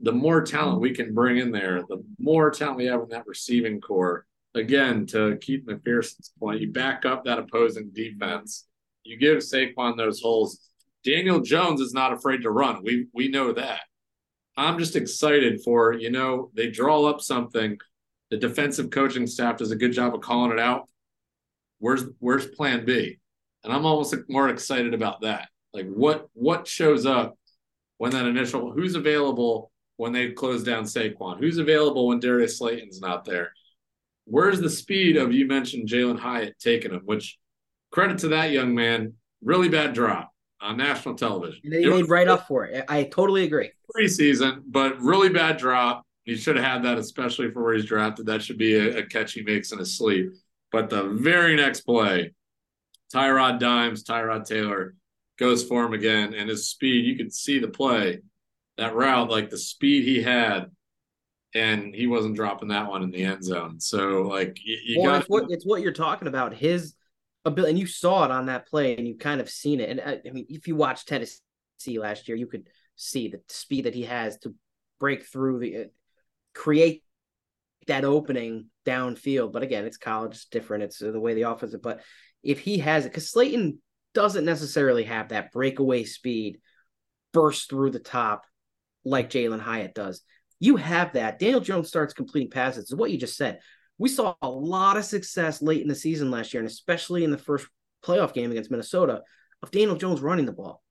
[0.00, 3.26] the more talent we can bring in there, the more talent we have in that
[3.26, 4.26] receiving corps.
[4.54, 8.66] Again, to Keith McPherson's point, you back up that opposing defense.
[9.04, 10.60] You give Saquon those holes.
[11.04, 12.82] Daniel Jones is not afraid to run.
[12.82, 13.80] We we know that.
[14.56, 17.78] I'm just excited for, you know, they draw up something
[18.30, 20.88] The defensive coaching staff does a good job of calling it out.
[21.78, 23.18] Where's where's plan B?
[23.64, 25.48] And I'm almost more excited about that.
[25.72, 27.36] Like what what shows up
[27.98, 31.38] when that initial who's available when they close down Saquon?
[31.40, 33.52] Who's available when Darius Slayton's not there?
[34.26, 37.38] Where's the speed of you mentioned Jalen Hyatt taking him, which
[37.90, 41.60] credit to that young man, really bad drop on national television.
[41.64, 42.84] They made right up for it.
[42.88, 43.70] I totally agree.
[43.94, 46.04] Preseason, but really bad drop.
[46.24, 48.26] He should have had that, especially for where he's drafted.
[48.26, 50.32] That should be a, a catch he makes in his sleep.
[50.70, 52.34] But the very next play,
[53.12, 54.94] Tyrod Dimes, Tyrod Taylor
[55.38, 58.20] goes for him again, and his speed, you could see the play,
[58.76, 60.70] that route, like the speed he had,
[61.54, 63.80] and he wasn't dropping that one in the end zone.
[63.80, 66.54] So, like, you, you well, got it's what, it's what you're talking about.
[66.54, 66.94] His
[67.44, 69.90] ability, and you saw it on that play, and you kind of seen it.
[69.90, 73.40] And I, uh, I mean, if you watched Tennessee last year, you could see the
[73.48, 74.54] speed that he has to
[74.98, 75.84] break through the uh,
[76.54, 77.02] create
[77.86, 79.52] that opening downfield.
[79.52, 80.84] But again, it's college, it's different.
[80.84, 81.74] It's the way the offense.
[81.82, 82.02] But
[82.42, 83.80] if he has it, because Slayton
[84.14, 86.58] doesn't necessarily have that breakaway speed,
[87.32, 88.44] burst through the top
[89.04, 90.22] like Jalen Hyatt does.
[90.58, 91.38] You have that.
[91.38, 92.84] Daniel Jones starts completing passes.
[92.84, 93.60] Is what you just said.
[94.00, 97.30] We saw a lot of success late in the season last year, and especially in
[97.30, 97.68] the first
[98.02, 99.20] playoff game against Minnesota,
[99.62, 100.82] of Daniel Jones running the ball.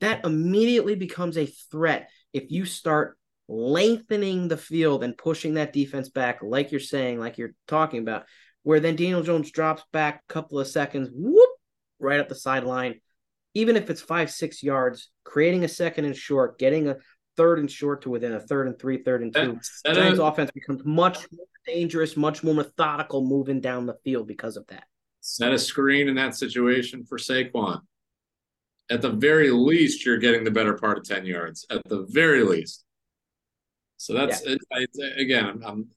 [0.00, 6.08] That immediately becomes a threat if you start lengthening the field and pushing that defense
[6.08, 8.26] back, like you're saying, like you're talking about,
[8.62, 11.50] where then Daniel Jones drops back a couple of seconds, whoop,
[11.98, 13.00] right up the sideline.
[13.54, 16.98] Even if it's five, six yards, creating a second and short, getting a
[17.36, 19.58] third and short to within a third and three, third and two.
[19.84, 24.26] That, Giants a, offense becomes much more dangerous, much more methodical moving down the field
[24.26, 24.84] because of that.
[25.20, 27.80] Set a screen in that situation for Saquon.
[28.90, 31.64] At the very least, you're getting the better part of 10 yards.
[31.70, 32.84] At the very least.
[33.96, 34.54] So that's yeah.
[34.54, 35.88] it, it, again, I'm, I'm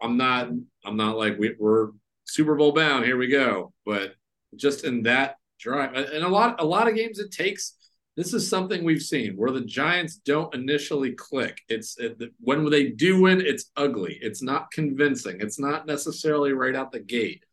[0.00, 0.48] I'm not
[0.84, 1.90] I'm not like we, we're
[2.24, 3.04] Super Bowl bound.
[3.04, 3.72] Here we go.
[3.86, 4.14] But
[4.56, 7.74] just in that drive, and a lot a lot of games it takes.
[8.18, 11.60] This is something we've seen where the Giants don't initially click.
[11.68, 14.18] It's it, when they do win, it's ugly.
[14.20, 15.40] It's not convincing.
[15.40, 17.44] It's not necessarily right out the gate.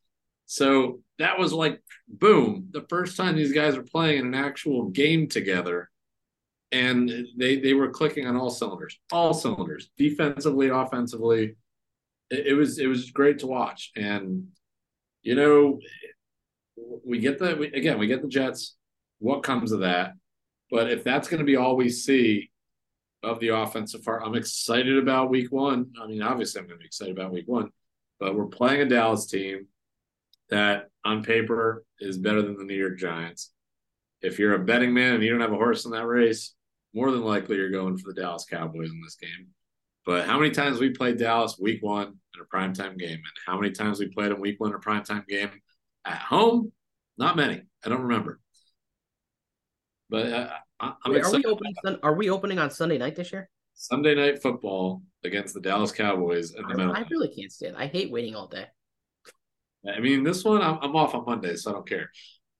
[0.48, 4.90] So that was like boom, the first time these guys are playing in an actual
[4.90, 5.92] game together
[6.72, 11.58] and they they were clicking on all cylinders, all cylinders, defensively, offensively.
[12.32, 14.48] It, it, was it was great to watch, and
[15.22, 15.80] you know,
[17.06, 18.76] we get the we, again we get the Jets.
[19.20, 20.14] What comes of that?
[20.76, 22.52] But if that's going to be all we see
[23.24, 25.94] of the offense so far, I'm excited about Week One.
[25.98, 27.70] I mean, obviously, I'm going to be excited about Week One,
[28.20, 29.68] but we're playing a Dallas team
[30.50, 33.54] that, on paper, is better than the New York Giants.
[34.22, 36.54] If you're a betting man and you don't have a horse in that race,
[36.94, 39.48] more than likely you're going for the Dallas Cowboys in this game.
[40.06, 43.58] But how many times we played Dallas week one in a primetime game, and how
[43.58, 45.52] many times we played them week one in a primetime game
[46.04, 46.74] at home?
[47.18, 47.62] Not many.
[47.86, 48.42] I don't remember.
[50.10, 50.50] But uh,
[50.80, 51.46] I, am Wait, excited.
[51.46, 53.50] Are we, opening, are we opening on Sunday night this year?
[53.76, 57.00] Sunday night football against the Dallas Cowboys in the I.
[57.00, 57.76] I really can't stand.
[57.76, 57.80] It.
[57.80, 58.66] I hate waiting all day.
[59.88, 62.10] I mean, this one I'm, I'm off on Monday, so I don't care.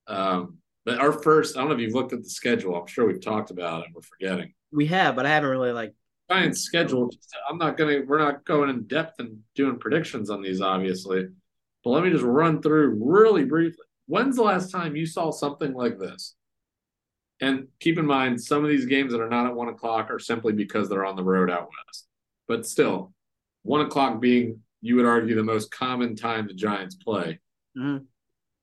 [0.08, 2.76] Um, but our first, I don't know if you've looked at the schedule.
[2.76, 3.88] I'm sure we've talked about it.
[3.94, 4.54] We're forgetting.
[4.72, 5.94] We have, but I haven't really like
[6.30, 7.10] Giants schedule.
[7.50, 8.02] I'm not gonna.
[8.06, 11.28] We're not going in depth and doing predictions on these, obviously.
[11.84, 13.86] But let me just run through really briefly.
[14.08, 16.36] When's the last time you saw something like this?
[17.42, 20.20] And keep in mind, some of these games that are not at one o'clock are
[20.20, 22.08] simply because they're on the road out west.
[22.48, 23.14] But still,
[23.64, 27.40] one o'clock being, you would argue, the most common time the Giants play.
[27.78, 28.06] Mm-hmm.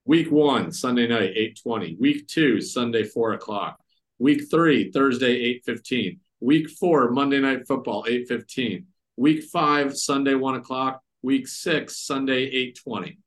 [0.05, 1.97] Week one, Sunday night, 820.
[2.01, 3.79] Week two, Sunday, 4 o'clock.
[4.19, 6.21] Week three, Thursday, 815.
[6.41, 8.87] Week four, Monday night football, 815.
[9.17, 11.01] Week five, Sunday, 1 o'clock.
[11.23, 13.19] Week six, Sunday, 820.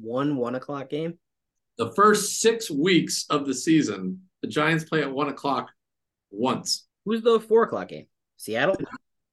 [0.00, 1.18] One one o'clock game?
[1.78, 5.70] The first six weeks of the season, the Giants play at one o'clock
[6.30, 6.86] once.
[7.04, 8.06] Who's the four o'clock game?
[8.36, 8.76] Seattle?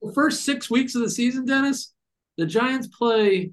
[0.01, 1.93] The first six weeks of the season, Dennis,
[2.37, 3.51] the Giants play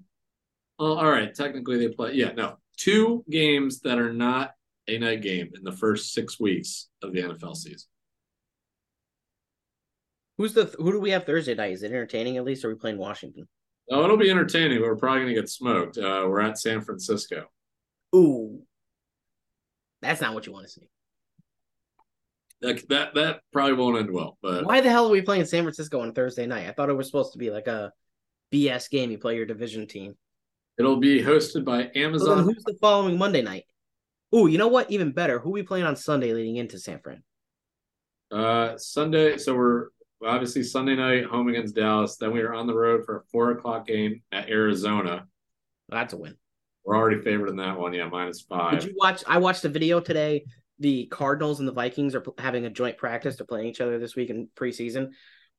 [0.83, 1.33] well, all right.
[1.33, 2.15] Technically, they play.
[2.15, 4.53] Yeah, no, two games that are not
[4.89, 7.89] a night game in the first six weeks of the NFL season.
[10.39, 11.73] Who's the who do we have Thursday night?
[11.73, 12.65] Is it entertaining at least?
[12.65, 13.47] Or are we playing Washington?
[13.91, 15.99] Oh, it'll be entertaining, but we're probably gonna get smoked.
[15.99, 17.47] Uh, we're at San Francisco.
[18.15, 18.63] Ooh,
[20.03, 20.89] that's not what you want to see.
[22.61, 24.39] That that that probably won't end well.
[24.43, 26.69] But why the hell are we playing San Francisco on Thursday night?
[26.69, 27.93] I thought it was supposed to be like a
[28.53, 29.11] BS game.
[29.11, 30.17] You play your division team.
[30.79, 32.39] It'll be hosted by Amazon.
[32.39, 33.65] So who's the following Monday night?
[34.33, 34.91] Oh, you know what?
[34.91, 35.39] Even better.
[35.39, 37.23] Who we playing on Sunday leading into San Fran?
[38.31, 39.37] Uh, Sunday.
[39.37, 39.89] So we're
[40.25, 42.17] obviously Sunday night home against Dallas.
[42.17, 45.27] Then we are on the road for a four o'clock game at Arizona.
[45.89, 46.37] That's a win.
[46.85, 47.93] We're already favored in that one.
[47.93, 48.81] Yeah, minus five.
[48.81, 49.23] Did you watch?
[49.27, 50.45] I watched a video today.
[50.79, 53.37] The Cardinals and the Vikings are having a joint practice.
[53.37, 55.11] They're playing each other this week in preseason.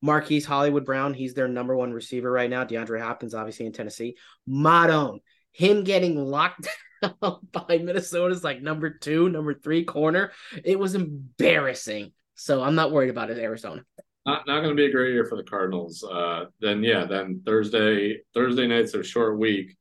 [0.01, 2.65] Marquise Hollywood Brown, he's their number one receiver right now.
[2.65, 4.17] DeAndre Hopkins, obviously in Tennessee.
[4.49, 5.19] Modone,
[5.53, 6.67] him getting locked
[7.21, 10.33] by Minnesota's like number two, number three corner.
[10.65, 12.11] It was embarrassing.
[12.35, 13.83] So I'm not worried about it, Arizona.
[14.25, 16.03] Not not going to be a great year for the Cardinals.
[16.03, 19.75] Uh, then yeah, then Thursday Thursday night's a short week.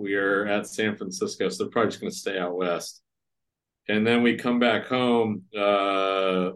[0.00, 3.02] We are at San Francisco, so they're probably just going to stay out west.
[3.86, 6.52] And then we come back home uh,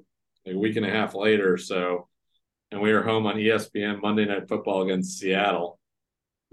[0.46, 1.58] a week and a half later.
[1.58, 2.08] So,
[2.70, 5.78] and we are home on ESPN Monday Night Football against Seattle.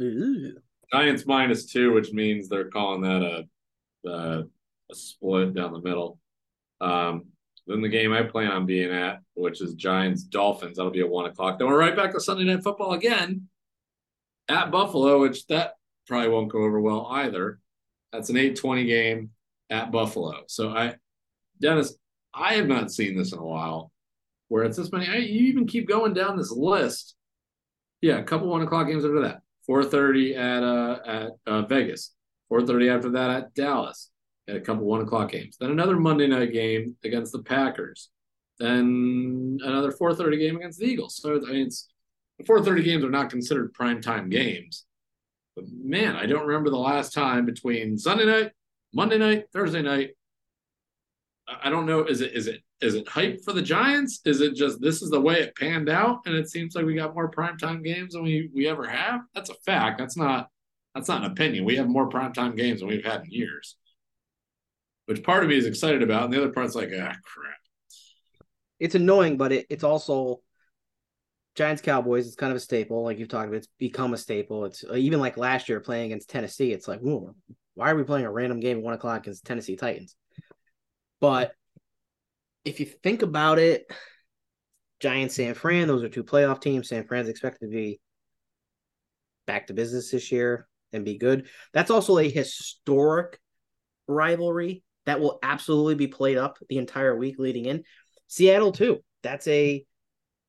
[0.02, 0.58] Ooh.
[0.92, 4.44] Giants minus two, which means they're calling that a a,
[4.92, 6.20] a split down the middle.
[6.82, 7.28] Um,
[7.68, 11.10] then the game I plan on being at, which is Giants Dolphins, that'll be at
[11.10, 11.58] one o'clock.
[11.58, 13.48] Then we're right back to Sunday Night Football again
[14.50, 15.76] at Buffalo, which that
[16.08, 17.60] probably won't go over well either.
[18.12, 19.32] That's an eight twenty game
[19.70, 20.43] at Buffalo.
[20.47, 20.95] So I,
[21.60, 21.95] Dennis,
[22.34, 23.91] I have not seen this in a while,
[24.49, 25.08] where it's this many.
[25.08, 27.16] I, you even keep going down this list.
[28.02, 29.41] Yeah, a couple one o'clock games after that.
[29.70, 32.14] 4:30 at uh at uh, Vegas.
[32.52, 34.10] 4:30 after that at Dallas.
[34.47, 35.58] At a couple one o'clock games.
[35.58, 38.10] Then another Monday night game against the Packers.
[38.60, 41.16] Then another 4:30 game against the Eagles.
[41.16, 41.89] So I mean, it's
[42.38, 44.86] the 4:30 games are not considered prime time games.
[45.56, 48.52] But man, I don't remember the last time between Sunday night,
[48.93, 50.12] Monday night, Thursday night.
[51.47, 52.06] I don't know.
[52.06, 54.22] Is it is it is it hype for the Giants?
[54.26, 56.95] Is it just this is the way it panned out, and it seems like we
[56.95, 59.22] got more primetime games than we we ever have?
[59.36, 59.99] That's a fact.
[59.99, 60.47] That's not
[60.95, 61.66] that's not an opinion.
[61.66, 63.76] We have more primetime games than we've had in years.
[65.06, 67.58] Which part of me is excited about, and the other part's like, ah, crap.
[68.80, 70.41] It's annoying, but it, it's also
[71.56, 72.28] Giants Cowboys.
[72.28, 73.58] It's kind of a staple, like you've talked about.
[73.58, 74.66] It's become a staple.
[74.66, 76.72] It's uh, even like last year playing against Tennessee.
[76.72, 77.36] It's like, whoa,
[77.76, 80.16] why are we playing a random game at one o'clock against Tennessee Titans?
[81.20, 81.52] But
[82.64, 83.91] if you think about it,
[84.99, 86.89] Giants San Fran, those are two playoff teams.
[86.89, 87.99] San Fran's expected to be
[89.47, 91.47] back to business this year and be good.
[91.74, 93.39] That's also a historic
[94.08, 97.84] rivalry that will absolutely be played up the entire week leading in.
[98.28, 99.04] Seattle, too.
[99.24, 99.86] That's a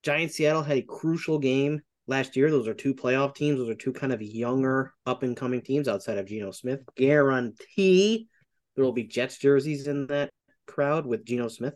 [0.02, 2.50] Giants Seattle had a crucial game last year.
[2.50, 3.58] Those are two playoff teams.
[3.58, 6.80] Those are two kind of younger, up and coming teams outside of Geno Smith.
[6.96, 8.28] Guarantee
[8.74, 10.30] there will be Jets jerseys in that
[10.66, 11.74] crowd with Geno Smith.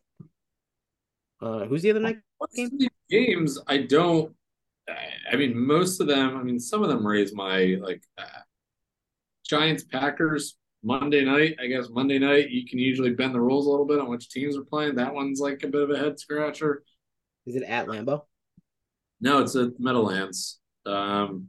[1.41, 2.19] Uh, who's the other night
[2.55, 2.71] game?
[3.11, 4.35] Games I don't.
[5.31, 6.37] I mean, most of them.
[6.37, 8.25] I mean, some of them raise my like uh,
[9.45, 11.57] Giants Packers Monday night.
[11.61, 14.31] I guess Monday night you can usually bend the rules a little bit on which
[14.31, 14.95] teams are playing.
[14.95, 16.83] That one's like a bit of a head scratcher.
[17.47, 18.23] Is it at Lambeau?
[19.21, 20.61] No, it's at Meadowlands.
[20.85, 21.49] Um,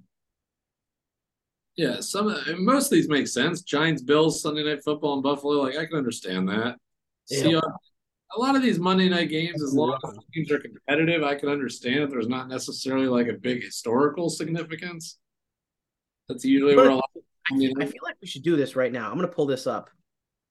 [1.75, 3.61] yeah, some most of these make sense.
[3.61, 5.61] Giants, Bills, Sunday Night Football in Buffalo.
[5.61, 6.77] Like I can understand that.
[7.29, 7.43] Yeah.
[7.43, 7.77] Seahawks,
[8.35, 11.49] a lot of these Monday night games, as long as teams are competitive, I can
[11.49, 15.17] understand if there's not necessarily like a big historical significance.
[16.27, 17.09] That's usually But where a lot.
[17.15, 17.21] Of,
[17.79, 19.09] I feel like we should do this right now.
[19.09, 19.89] I'm going to pull this up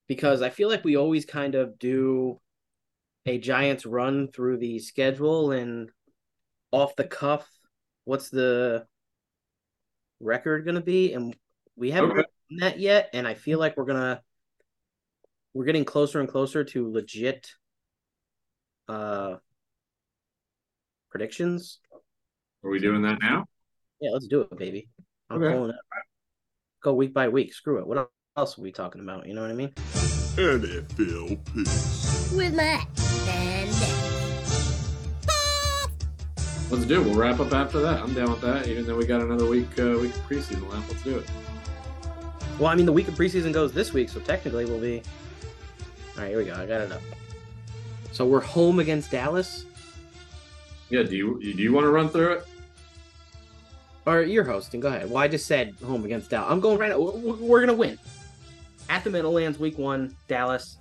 [0.09, 2.41] because I feel like we always kind of do
[3.27, 5.91] a Giants run through the schedule and
[6.71, 7.49] off the cuff.
[8.05, 8.87] What's the
[10.21, 11.13] record going to be?
[11.13, 11.37] And
[11.75, 12.25] we haven't Okay.
[12.51, 13.11] done that yet.
[13.13, 14.23] And I feel like we're gonna
[15.53, 17.51] we're getting closer and closer to legit
[18.89, 19.37] uh
[21.11, 21.81] predictions.
[22.63, 23.47] are we doing that now?
[24.01, 24.89] Yeah, let's do it, baby.
[25.31, 25.55] I'm Okay.
[25.55, 25.77] pulling it.
[26.83, 27.53] Go week by week.
[27.53, 27.87] Screw it.
[27.87, 29.27] What else are we talking about?
[29.27, 30.16] You know what I mean?
[30.37, 32.33] NFL picks.
[32.33, 32.87] with Matt
[33.29, 33.71] and
[36.71, 37.05] Let's do it.
[37.05, 38.01] We'll wrap up after that.
[38.03, 38.67] I'm down with that.
[38.69, 41.31] Even though we got another week uh, week of preseason left, let's do it.
[42.59, 45.01] Well, I mean, the week of preseason goes this week, so technically we'll be.
[46.17, 46.55] All right, here we go.
[46.55, 47.01] I got it up.
[48.13, 49.65] So we're home against Dallas,
[50.91, 51.03] Yeah.
[51.03, 52.47] Do you do you want to run through it?
[54.05, 54.81] or you're hosting.
[54.81, 55.09] Go ahead.
[55.11, 56.51] Well, I just said home against Dallas.
[56.51, 56.99] I'm going right now.
[57.01, 57.99] We're, we're gonna win
[58.89, 60.77] at the Meadowlands, week one, Dallas.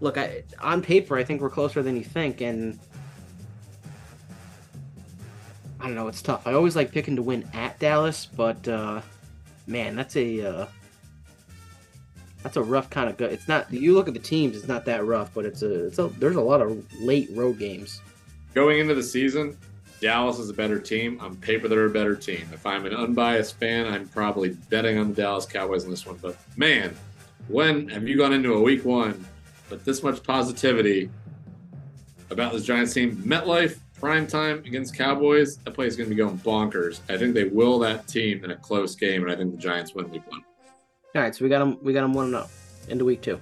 [0.00, 2.78] Look, I, on paper, I think we're closer than you think, and
[5.80, 6.08] I don't know.
[6.08, 6.46] It's tough.
[6.46, 9.00] I always like picking to win at Dallas, but uh,
[9.66, 10.66] man, that's a uh,
[12.42, 13.26] that's a rough kind of go.
[13.26, 13.72] It's not.
[13.72, 15.86] You look at the teams; it's not that rough, but it's a.
[15.86, 16.08] It's a.
[16.08, 18.00] There's a lot of late road games.
[18.54, 19.56] Going into the season,
[20.00, 21.18] Dallas is a better team.
[21.20, 22.46] On paper, they're a better team.
[22.52, 26.16] If I'm an unbiased fan, I'm probably betting on the Dallas Cowboys in this one.
[26.20, 26.94] But man,
[27.48, 29.24] when have you gone into a week one
[29.70, 31.10] with this much positivity
[32.30, 33.16] about this Giants team?
[33.16, 37.00] MetLife, prime time against Cowboys, that place is going to be going bonkers.
[37.08, 39.94] I think they will that team in a close game, and I think the Giants
[39.94, 40.42] win week one.
[41.14, 41.78] All right, so we got them.
[41.82, 42.48] We got them one and zero
[42.88, 43.40] into week two.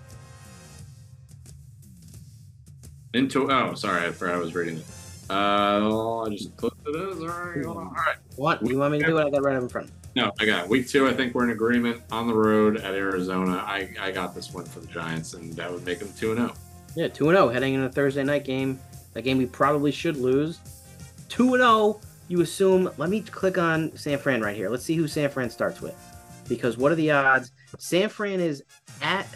[3.15, 4.85] Into oh, sorry, I forgot I was reading it.
[5.31, 6.97] Uh, I just closed it.
[6.97, 7.87] All right, hold on.
[7.87, 8.17] All right.
[8.37, 8.67] What?
[8.67, 9.27] You want me to do it?
[9.27, 9.91] I got right up in front.
[10.17, 10.69] No, I got it.
[10.71, 11.07] week two.
[11.07, 13.63] I think we're in agreement on the road at Arizona.
[13.67, 16.39] I, I got this one for the Giants, and that would make them two and
[16.41, 16.55] zero.
[16.97, 18.79] Yeah, two and zero heading into a Thursday night game.
[19.15, 20.59] A game we probably should lose.
[21.29, 22.01] Two and zero.
[22.29, 22.91] You assume?
[22.97, 24.69] Let me click on San Fran right here.
[24.69, 25.97] Let's see who San Fran starts with.
[26.49, 27.53] Because what are the odds?
[27.79, 28.65] San Fran is
[29.03, 29.27] at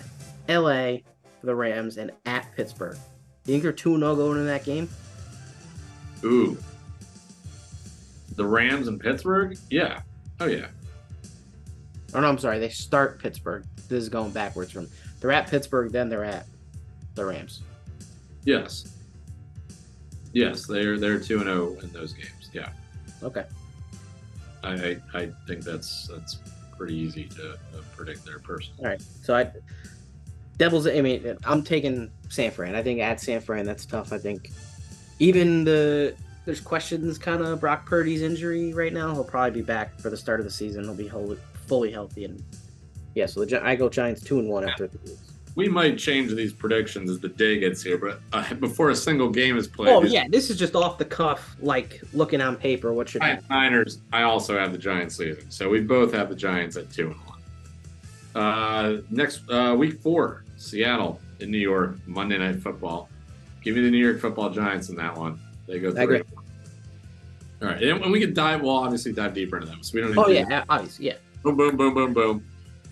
[0.48, 0.98] LA
[1.40, 2.96] for the Rams and at Pittsburgh.
[3.46, 4.88] You think they're two and zero going into that game?
[6.24, 6.56] Ooh,
[8.34, 9.56] the Rams in Pittsburgh.
[9.70, 10.00] Yeah.
[10.40, 10.66] Oh yeah.
[12.14, 12.58] Oh no, I'm sorry.
[12.58, 13.64] They start Pittsburgh.
[13.88, 14.88] This is going backwards from.
[15.20, 16.46] They're at Pittsburgh, then they're at
[17.14, 17.62] the Rams.
[18.44, 18.92] Yes.
[20.32, 22.50] Yes, they're they're two and zero in those games.
[22.52, 22.70] Yeah,
[23.22, 23.44] Okay.
[24.62, 26.38] I I, I think that's that's
[26.76, 27.56] pretty easy to
[27.96, 28.72] predict their person.
[28.80, 29.02] All right.
[29.22, 29.50] So I
[30.56, 30.86] Devils.
[30.86, 32.74] I mean, I'm taking San Fran.
[32.74, 34.12] I think at San Fran, that's tough.
[34.12, 34.50] I think
[35.18, 36.14] even the
[36.44, 39.12] there's questions kind of Brock Purdy's injury right now.
[39.14, 40.84] He'll probably be back for the start of the season.
[40.84, 42.42] He'll be wholly, fully healthy and
[43.14, 43.26] yeah.
[43.26, 45.32] So the Gi- I go Giants two and one after three weeks.
[45.56, 49.30] We might change these predictions as the day gets here, but uh, before a single
[49.30, 52.92] game is played, Oh yeah, this is just off the cuff, like looking on paper.
[52.92, 54.00] What should Giants Niners.
[54.12, 57.20] I also have the Giants leaving, so we both have the Giants at two and
[57.20, 57.34] one.
[58.34, 63.08] Uh, next uh, week four, Seattle in New York, Monday Night Football.
[63.62, 65.38] Give me the New York Football Giants in that one.
[65.66, 66.22] They go I three.
[67.64, 68.60] All right, and, we can dive.
[68.60, 70.18] We'll obviously dive deeper into them, so we don't.
[70.18, 71.14] Oh yeah, obviously yeah.
[71.42, 72.44] Boom, boom, boom, boom, boom.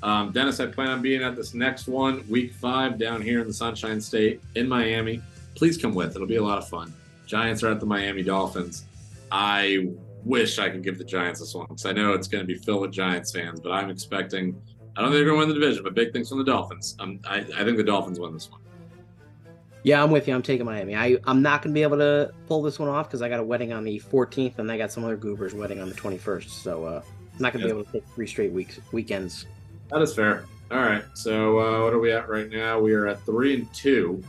[0.02, 3.46] Um, Dennis, I plan on being at this next one, week five, down here in
[3.46, 5.20] the Sunshine State in Miami.
[5.54, 6.14] Please come with.
[6.16, 6.92] It'll be a lot of fun.
[7.26, 8.86] Giants are at the Miami Dolphins.
[9.30, 9.88] I
[10.24, 12.58] wish I could give the Giants this one because I know it's going to be
[12.58, 14.60] filled with Giants fans, but I'm expecting.
[14.96, 16.96] I don't think they're going to win the division, but big things from the Dolphins.
[16.98, 18.60] Um, I, I think the Dolphins win this one.
[19.84, 20.34] Yeah, I'm with you.
[20.34, 20.94] I'm taking Miami.
[20.94, 23.42] I I'm not gonna be able to pull this one off because I got a
[23.42, 26.48] wedding on the 14th and I got some other goobers wedding on the 21st.
[26.50, 27.02] So uh,
[27.34, 27.72] I'm not gonna Yeah.
[27.72, 29.46] be able to take three straight weeks weekends.
[29.90, 30.44] That is fair.
[30.70, 31.04] All right.
[31.14, 32.78] So uh, what are we at right now?
[32.80, 34.22] We are at three and two.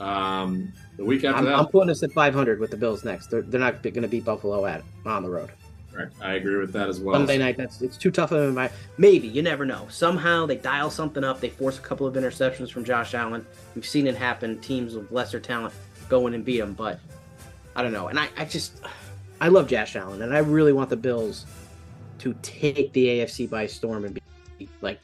[0.00, 3.28] Um, the week after I'm, that, I'm putting us at 500 with the Bills next.
[3.28, 5.50] They're, they're not gonna beat Buffalo at on the road.
[5.98, 6.08] Right.
[6.20, 7.16] I agree with that as well.
[7.16, 7.56] Sunday night.
[7.56, 9.86] That's it's too tough of a Maybe you never know.
[9.90, 11.40] Somehow they dial something up.
[11.40, 13.44] They force a couple of interceptions from Josh Allen.
[13.74, 14.60] We've seen it happen.
[14.60, 15.74] Teams with lesser talent
[16.08, 17.00] go in and beat them, but
[17.74, 18.08] I don't know.
[18.08, 18.80] And I, I just
[19.40, 21.46] I love Josh Allen, and I really want the Bills
[22.20, 24.14] to take the AFC by storm and
[24.58, 25.00] be like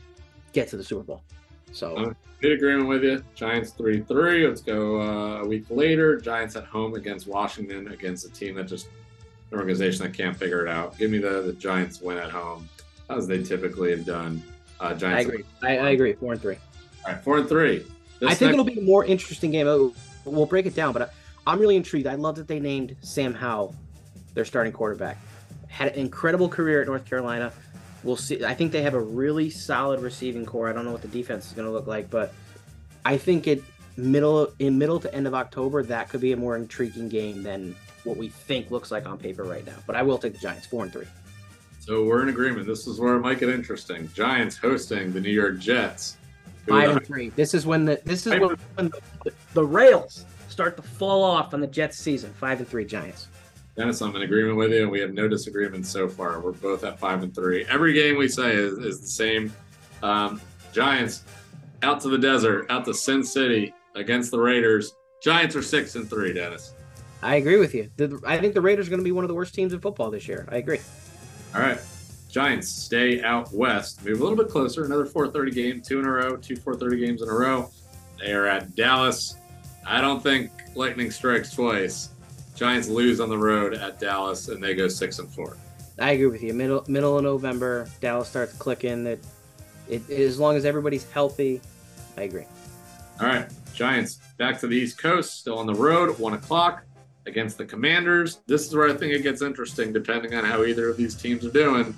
[0.52, 1.22] get to the Super Bowl.
[1.72, 2.14] So Uh,
[2.52, 3.24] agreement with you.
[3.34, 4.46] Giants 3 3.
[4.46, 6.20] Let's go uh, a week later.
[6.20, 8.88] Giants at home against Washington, against a team that just,
[9.50, 10.96] an organization that can't figure it out.
[10.98, 12.68] Give me the, the Giants win at home,
[13.10, 14.42] as they typically have done.
[14.80, 15.18] Uh, Giants.
[15.18, 15.44] I agree.
[15.62, 16.12] I, I agree.
[16.14, 16.56] Four and three.
[17.06, 17.78] All right, 4 and 3.
[18.20, 19.66] This I think it'll be a more interesting game.
[19.66, 21.08] Oh, We'll break it down, but I,
[21.46, 22.06] I'm really intrigued.
[22.06, 23.74] I love that they named Sam Howell
[24.32, 25.18] their starting quarterback.
[25.68, 27.52] Had an incredible career at North Carolina.
[28.02, 28.44] We'll see.
[28.44, 30.68] I think they have a really solid receiving corps.
[30.68, 32.32] I don't know what the defense is going to look like, but
[33.04, 33.62] I think it
[33.96, 37.76] middle in middle to end of October that could be a more intriguing game than
[38.04, 39.76] what we think looks like on paper right now.
[39.86, 41.06] But I will take the Giants four and three.
[41.80, 42.66] So we're in agreement.
[42.66, 44.10] This is where it might get interesting.
[44.14, 46.16] Giants hosting the New York Jets.
[46.66, 47.28] Five and three.
[47.30, 48.88] This is when the this is when, when
[49.24, 52.32] the, the rails start to fall off on the Jets season.
[52.32, 53.28] Five and three Giants.
[53.76, 56.40] Dennis, I'm in agreement with you, and we have no disagreements so far.
[56.40, 57.66] We're both at five and three.
[57.68, 59.52] Every game we say is, is the same.
[60.02, 60.40] Um,
[60.72, 61.24] Giants
[61.82, 64.94] out to the desert, out to Sin City against the Raiders.
[65.22, 66.72] Giants are six and three, Dennis.
[67.24, 67.88] I agree with you.
[67.96, 69.80] The, I think the Raiders are going to be one of the worst teams in
[69.80, 70.46] football this year.
[70.50, 70.80] I agree.
[71.54, 71.80] All right.
[72.28, 74.84] Giants stay out west, move a little bit closer.
[74.84, 77.70] Another 4:30 game, two in a row, two 4:30 games in a row.
[78.20, 79.36] They are at Dallas.
[79.86, 82.10] I don't think lightning strikes twice.
[82.56, 85.56] Giants lose on the road at Dallas, and they go six and four.
[85.98, 86.52] I agree with you.
[86.52, 89.04] Middle middle of November, Dallas starts clicking.
[89.04, 89.20] That
[89.88, 91.62] it, as long as everybody's healthy,
[92.18, 92.46] I agree.
[93.20, 96.84] All right, Giants back to the East Coast, still on the road, one o'clock
[97.26, 98.40] against the Commanders.
[98.46, 101.44] This is where I think it gets interesting, depending on how either of these teams
[101.44, 101.94] are doing.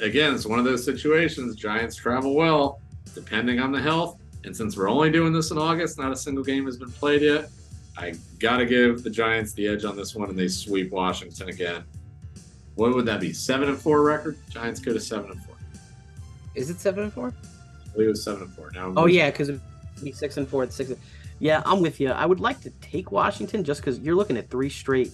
[0.00, 1.56] Again, it's one of those situations.
[1.56, 2.80] Giants travel well,
[3.14, 4.20] depending on the health.
[4.44, 7.22] And since we're only doing this in August, not a single game has been played
[7.22, 7.50] yet.
[7.96, 11.82] I gotta give the Giants the edge on this one, and they sweep Washington again.
[12.76, 13.32] What would that be?
[13.32, 14.38] Seven and four record.
[14.50, 15.56] Giants go to seven and four.
[16.54, 17.34] Is it seven and four?
[17.34, 18.70] I believe it was seven and four.
[18.72, 19.50] Now, Oh yeah, because
[20.00, 20.62] be six and four.
[20.62, 20.92] It's six.
[21.40, 22.10] Yeah, I'm with you.
[22.10, 25.12] I would like to take Washington just because you're looking at three straight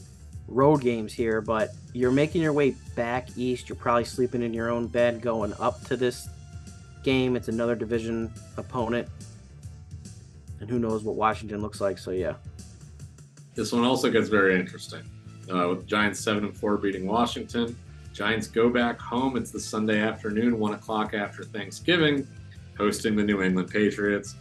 [0.49, 3.69] road games here, but you're making your way back east.
[3.69, 6.29] You're probably sleeping in your own bed going up to this
[7.03, 7.37] game.
[7.37, 9.09] It's another division opponent.
[10.61, 11.99] And who knows what Washington looks like.
[11.99, 12.35] So, yeah.
[13.55, 15.03] This one also gets very interesting.
[15.53, 17.77] Uh, with Giants 7 and 4 beating Washington.
[18.15, 19.37] Giants go back home.
[19.37, 22.27] It's the Sunday afternoon, 1 o'clock after Thanksgiving,
[22.79, 24.37] hosting the New England Patriots.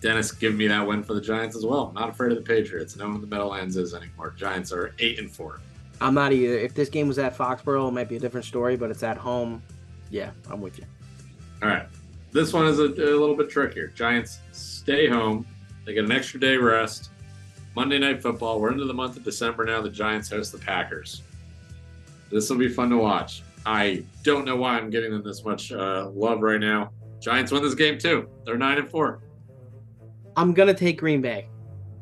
[0.00, 1.92] Dennis, give me that win for the Giants as well.
[1.94, 2.96] Not afraid of the Patriots.
[2.96, 4.34] No one the Meadowlands is anymore.
[4.36, 5.60] Giants are 8 and 4.
[6.00, 6.58] I'm not either.
[6.58, 9.18] If this game was at Foxborough, it might be a different story, but it's at
[9.18, 9.62] home.
[10.10, 10.84] Yeah, I'm with you.
[11.62, 11.86] All right.
[12.32, 13.88] This one is a, a little bit trickier.
[13.88, 15.46] Giants stay home.
[15.84, 17.10] They get an extra day rest.
[17.76, 18.60] Monday Night Football.
[18.60, 19.82] We're into the month of December now.
[19.82, 21.22] The Giants host the Packers.
[22.30, 23.42] This will be fun to watch.
[23.66, 26.90] I don't know why I'm giving them this much uh, love right now.
[27.20, 28.28] Giants win this game too.
[28.44, 29.20] They're nine and four.
[30.36, 31.48] I'm gonna take Green Bay.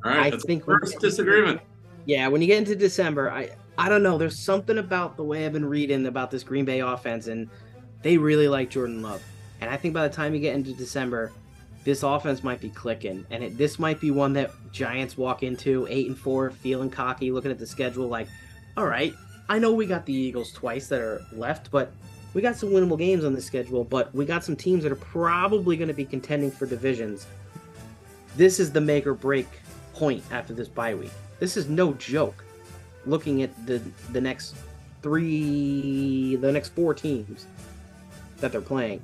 [0.05, 1.61] All right, I that's think first disagreement.
[2.07, 4.19] Yeah, when you get into December, I I don't know.
[4.19, 7.49] There's something about the way I've been reading about this Green Bay offense, and
[8.03, 9.23] they really like Jordan Love.
[9.61, 11.33] And I think by the time you get into December,
[11.85, 15.87] this offense might be clicking, and it, this might be one that Giants walk into
[15.91, 18.29] eight and four, feeling cocky, looking at the schedule, like,
[18.77, 19.15] all right,
[19.49, 21.91] I know we got the Eagles twice that are left, but
[22.35, 23.85] we got some winnable games on the schedule.
[23.85, 27.27] But we got some teams that are probably going to be contending for divisions.
[28.39, 29.49] This is the make or break
[29.95, 31.11] point after this bye week.
[31.41, 32.45] This is no joke.
[33.05, 33.83] Looking at the
[34.13, 34.55] the next
[35.03, 37.49] three, the next four teams
[38.37, 39.03] that they're playing,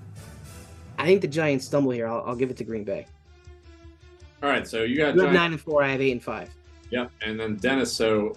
[0.99, 2.07] I think the Giants stumble here.
[2.07, 3.09] I'll, I'll give it to Green Bay.
[4.41, 5.83] All right, so you got You nine and four.
[5.83, 6.49] I have eight and five.
[6.91, 7.93] Yep, and then Dennis.
[7.93, 8.37] So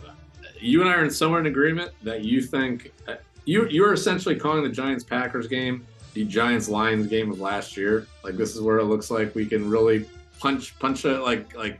[0.59, 3.93] you and I are in somewhere in agreement that you think uh, you you are
[3.93, 5.85] essentially calling the Giants Packers game
[6.15, 8.07] the Giants Lions game of last year.
[8.23, 10.07] Like this is where it looks like we can really
[10.39, 11.79] punch punch it like like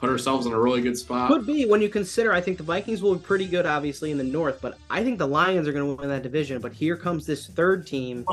[0.00, 1.30] put ourselves in a really good spot.
[1.30, 2.32] Could be when you consider.
[2.32, 5.18] I think the Vikings will be pretty good, obviously in the North, but I think
[5.18, 6.60] the Lions are going to win that division.
[6.60, 8.24] But here comes this third team.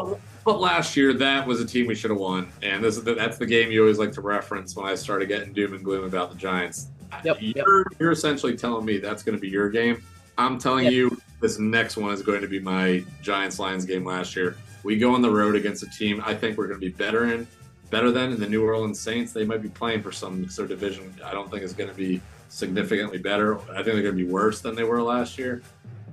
[0.44, 3.14] But last year, that was a team we should have won, and this is the,
[3.14, 6.04] that's the game you always like to reference when I started getting doom and gloom
[6.04, 6.88] about the Giants.
[7.24, 10.04] Yep, you're, you're essentially telling me that's going to be your game.
[10.38, 10.94] I'm telling Yep.
[10.94, 14.58] you this next one is going to be my Giants Lions game last year.
[14.84, 17.32] We go on the road against a team I think we're going to be better
[17.32, 17.48] in,
[17.92, 19.34] better than in the New Orleans Saints.
[19.34, 21.14] They might be playing for some sort of division.
[21.24, 22.20] I don't think is going to be
[22.50, 23.60] significantly better.
[23.60, 25.62] I think they're going to be worse than they were last year.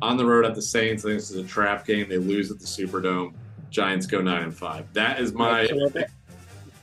[0.02, 2.08] On the road at the Saints, I think this is a trap game.
[2.08, 3.32] They lose at the Superdome.
[3.70, 4.92] Giants go nine and five.
[4.92, 5.68] That is my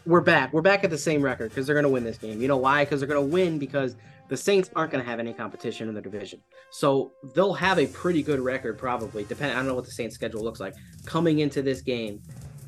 [0.05, 0.53] we're, back.
[0.53, 0.83] we're back.
[0.83, 2.41] At the same record because they're going to win this game.
[2.41, 2.83] You know why?
[2.83, 3.95] Because they're going to win because
[4.27, 6.41] the Saints aren't going to have any competition in the division.
[6.71, 9.23] So they'll have a pretty good record, probably.
[9.23, 9.53] Depend.
[9.53, 10.75] I don't know what the Saints' schedule looks like
[11.05, 12.21] coming into this game,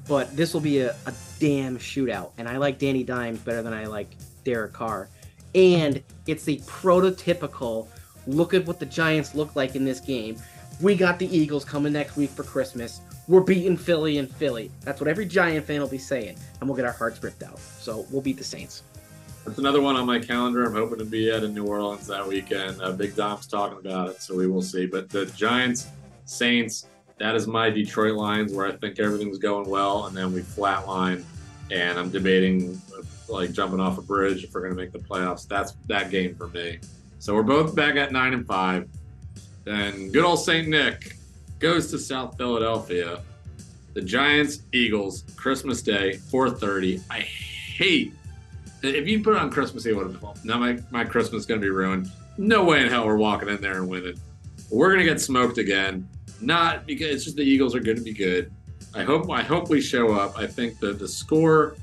[0.08, 2.32] but this will be a, a damn shootout.
[2.38, 4.10] And I like Danny Dimes better than I like
[4.44, 5.10] Derek Carr.
[5.56, 7.88] And it's the prototypical
[8.26, 10.38] look at what the Giants look like in this game.
[10.82, 13.02] We got the Eagles coming next week for Christmas.
[13.28, 14.72] We're beating Philly and Philly.
[14.82, 16.38] That's what every Giant fan will be saying.
[16.60, 17.60] And we'll get our hearts ripped out.
[17.60, 18.84] So we'll beat the Saints.
[19.46, 20.66] That's another one on my calendar.
[20.66, 22.82] I'm hoping to be at in New Orleans that weekend.
[22.82, 24.86] Uh, Big Dom's talking about it, so we will see.
[24.86, 25.88] But the Giants,
[26.26, 26.88] Saints,
[27.20, 31.24] that is my Detroit Lions where I think everything's going well, and then we flatline.
[31.70, 32.82] And I'm debating
[33.28, 35.48] like jumping off a bridge if we're going to make the playoffs.
[35.48, 36.80] That's that game for me.
[37.20, 38.88] So we're both back at nine and five.
[39.66, 41.18] Then good old Saint Nick
[41.60, 43.22] goes to South Philadelphia.
[43.94, 47.02] The Giants, Eagles, Christmas Day, 4:30.
[47.10, 48.14] I hate
[48.84, 51.46] if you put it on Christmas Eve, would have been now my, my Christmas is
[51.46, 52.12] gonna be ruined.
[52.38, 54.20] No way in hell we're walking in there and winning.
[54.70, 56.08] We're gonna get smoked again.
[56.42, 58.52] Not because it's just the Eagles are gonna be good.
[58.94, 60.38] I hope I hope we show up.
[60.38, 61.76] I think that the score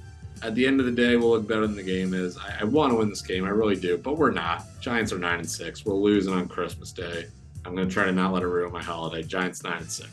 [0.43, 2.37] at the end of the day will look better than the game is.
[2.37, 4.65] I, I want to win this game, I really do, but we're not.
[4.81, 5.85] Giants are nine and six.
[5.85, 7.27] We're losing on Christmas Day.
[7.65, 9.23] I'm gonna try to not let it ruin my holiday.
[9.23, 10.11] Giants nine and six.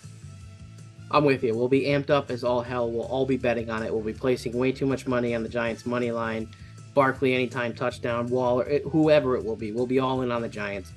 [1.11, 1.53] I'm with you.
[1.55, 2.89] We'll be amped up as all hell.
[2.89, 3.93] We'll all be betting on it.
[3.93, 6.47] We'll be placing way too much money on the Giants' money line.
[6.93, 9.71] Barkley anytime touchdown, Waller, whoever it will be.
[9.71, 10.91] We'll be all in on the Giants.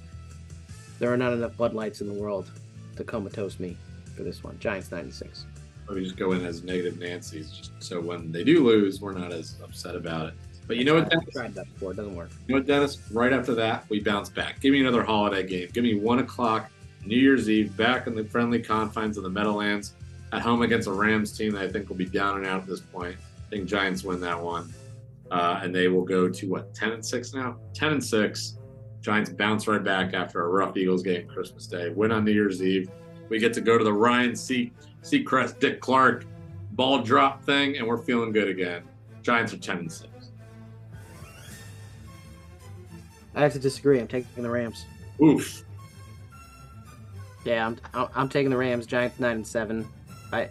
[0.98, 2.50] There are not enough Bud Lights in the world
[2.96, 3.76] to comatose me
[4.16, 4.58] for this one.
[4.58, 5.46] Giants 96.
[5.88, 9.12] Or we just go in as negative Nancy's, just so when they do lose, we're
[9.12, 10.34] not as upset about it.
[10.66, 11.26] But you know what, Dennis?
[11.32, 11.92] tried that before.
[11.92, 12.30] It doesn't work.
[12.46, 12.98] You know what, Dennis?
[13.10, 14.60] Right after that, we bounce back.
[14.60, 15.68] Give me another holiday game.
[15.72, 16.70] Give me one o'clock
[17.04, 19.92] New Year's Eve back in the friendly confines of the Meadowlands
[20.32, 22.66] at home against a Rams team that I think will be down and out at
[22.66, 23.16] this point.
[23.46, 24.72] I think Giants win that one.
[25.30, 27.56] Uh, and they will go to what, 10 and 6 now?
[27.74, 28.56] 10 and 6.
[29.04, 31.90] Giants bounce right back after a rough Eagles game Christmas Day.
[31.90, 32.90] Win on New Year's Eve.
[33.28, 34.72] We get to go to the Ryan C.
[35.02, 36.24] Seacrest, Dick Clark
[36.72, 38.82] ball drop thing, and we're feeling good again.
[39.22, 40.08] Giants are 10 and 6.
[43.34, 44.00] I have to disagree.
[44.00, 44.86] I'm taking the Rams.
[45.22, 45.64] Oof.
[47.44, 48.86] Yeah, I'm I'm- I'm taking the Rams.
[48.86, 49.86] Giants nine and seven.
[50.32, 50.48] I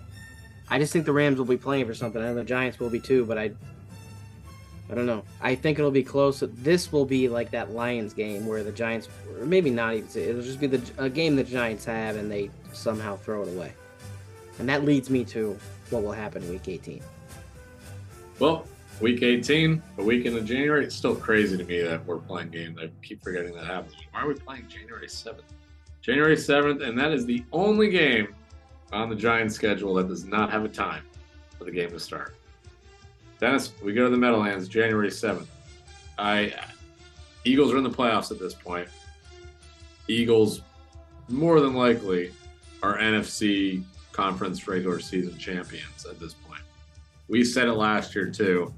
[0.70, 2.22] I just think the Rams will be playing for something.
[2.22, 3.52] I know the Giants will be too, but I
[4.94, 5.24] I don't know.
[5.42, 6.44] I think it'll be close.
[6.48, 10.08] This will be like that Lions game where the Giants, or maybe not even.
[10.14, 13.74] It'll just be the a game the Giants have, and they somehow throw it away.
[14.60, 15.58] And that leads me to
[15.90, 17.02] what will happen week 18.
[18.38, 18.68] Well,
[19.02, 20.86] week 18, a week into January.
[20.86, 22.78] It's still crazy to me that we're playing games.
[22.80, 23.96] I keep forgetting that happens.
[24.12, 25.42] Why are we playing January 7th?
[26.04, 28.28] January 7th, and that is the only game
[28.92, 31.04] on the Giants schedule that does not have a time
[31.58, 32.36] for the game to start.
[33.44, 35.48] Dennis, we go to the Meadowlands January 7th.
[36.18, 36.54] I
[37.44, 38.88] Eagles are in the playoffs at this point.
[40.08, 40.62] Eagles
[41.28, 42.32] more than likely
[42.82, 43.84] are NFC
[44.14, 46.62] conference regular season champions at this point.
[47.28, 48.74] We said it last year too.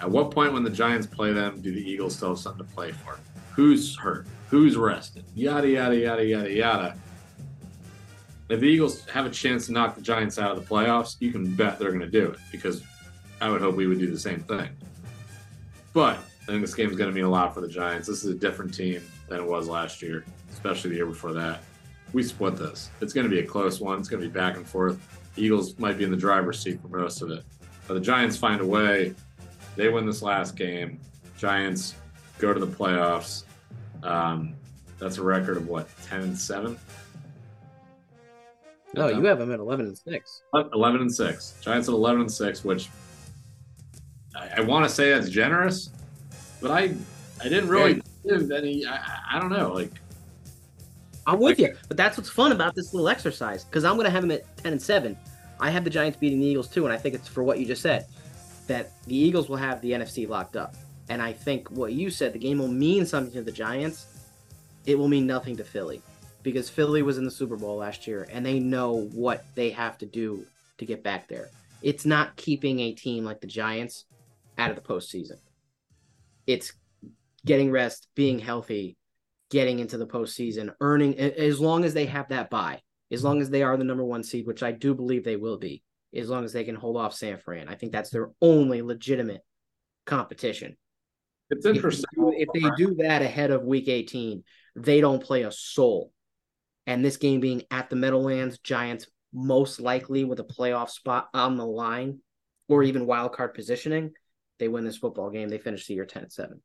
[0.00, 2.74] At what point when the Giants play them do the Eagles still have something to
[2.74, 3.16] play for?
[3.52, 4.26] Who's hurt?
[4.48, 5.24] Who's rested?
[5.36, 6.96] Yada yada yada yada yada.
[8.48, 11.30] If the Eagles have a chance to knock the Giants out of the playoffs, you
[11.30, 12.82] can bet they're going to do it because
[13.40, 14.68] I would hope we would do the same thing.
[15.92, 18.06] But I think this game is going to mean a lot for the Giants.
[18.06, 21.60] This is a different team than it was last year, especially the year before that.
[22.12, 22.90] We split this.
[23.00, 23.98] It's going to be a close one.
[23.98, 25.00] It's going to be back and forth.
[25.36, 27.44] Eagles might be in the driver's seat for most of it.
[27.86, 29.14] But the Giants find a way.
[29.76, 31.00] They win this last game.
[31.38, 31.94] Giants
[32.38, 33.44] go to the playoffs.
[34.02, 34.54] Um,
[34.98, 36.78] that's a record of what, 10 and 7?
[38.94, 40.42] No, you have them at 11 and six.
[40.52, 41.58] 11 and 6.
[41.60, 42.88] Giants at 11 and 6, which
[44.34, 45.90] I, I want to say that's generous,
[46.60, 46.94] but I
[47.40, 48.86] I didn't really give any.
[48.86, 49.72] I, I- don't know.
[49.72, 49.92] Like,
[51.26, 54.10] I'm with you, but that's what's fun about this little exercise because I'm going to
[54.10, 55.16] have them at 10 and 7.
[55.58, 57.66] I have the Giants beating the Eagles too, and I think it's for what you
[57.66, 58.06] just said
[58.66, 60.74] that the Eagles will have the NFC locked up.
[61.08, 64.06] And I think what you said, the game will mean something to the Giants.
[64.86, 66.02] It will mean nothing to Philly
[66.42, 69.98] because Philly was in the Super Bowl last year and they know what they have
[69.98, 70.46] to do
[70.78, 71.50] to get back there.
[71.82, 74.04] It's not keeping a team like the Giants
[74.60, 75.38] out of the postseason.
[76.46, 76.72] It's
[77.44, 78.96] getting rest, being healthy,
[79.50, 82.80] getting into the postseason, earning as long as they have that buy,
[83.10, 85.58] as long as they are the number one seed, which I do believe they will
[85.58, 85.82] be,
[86.14, 87.68] as long as they can hold off San Fran.
[87.68, 89.42] I think that's their only legitimate
[90.06, 90.76] competition.
[91.50, 92.06] it's interesting.
[92.16, 94.44] If they do that ahead of week 18,
[94.76, 96.12] they don't play a soul.
[96.86, 101.56] And this game being at the Meadowlands, Giants most likely with a playoff spot on
[101.56, 102.20] the line
[102.68, 104.12] or even wild card positioning,
[104.60, 105.48] they win this football game.
[105.48, 106.62] They finish the year 10 and 7.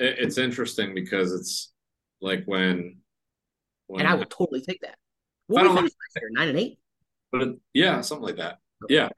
[0.00, 1.72] It's interesting because it's
[2.20, 2.98] like when,
[3.86, 4.96] when And I would totally take that.
[5.56, 5.90] I don't year?
[6.32, 6.78] Nine and eight.
[7.30, 8.58] But it, yeah, something like that.
[8.88, 9.08] Yeah.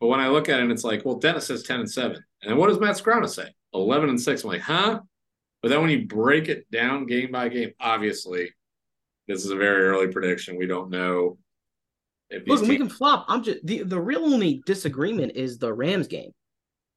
[0.00, 2.24] But when I look at it, it's like, well, Dennis says 10 and 7.
[2.42, 3.54] And what does Matt Scrona say?
[3.74, 4.42] 11 and 6.
[4.42, 5.00] I'm like, huh?
[5.60, 8.50] But then when you break it down game by game, obviously,
[9.28, 10.56] this is a very early prediction.
[10.56, 11.36] We don't know
[12.46, 13.24] Look, we can flop.
[13.28, 16.30] I'm just the the real only disagreement is the Rams game.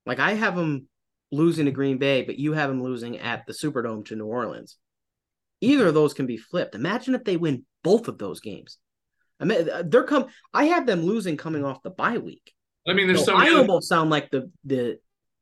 [0.05, 0.87] Like I have them
[1.31, 4.77] losing to Green Bay, but you have them losing at the Superdome to New Orleans.
[5.61, 6.75] Either of those can be flipped.
[6.75, 8.77] Imagine if they win both of those games.
[9.39, 10.27] I mean, uh, they're come.
[10.53, 12.53] I have them losing coming off the bye week.
[12.87, 14.99] I mean, there's So so I almost sound like the the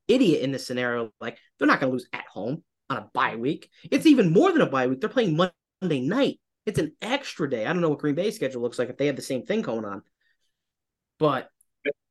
[0.07, 1.12] idiot in this scenario.
[1.20, 3.70] Like they're not going to lose at home on a bye week.
[3.89, 5.01] It's even more than a bye week.
[5.01, 6.39] They're playing Monday night.
[6.66, 7.66] It's an extra day.
[7.66, 9.62] I don't know what Green Bay's schedule looks like if they have the same thing
[9.62, 10.03] going on.
[11.20, 11.49] But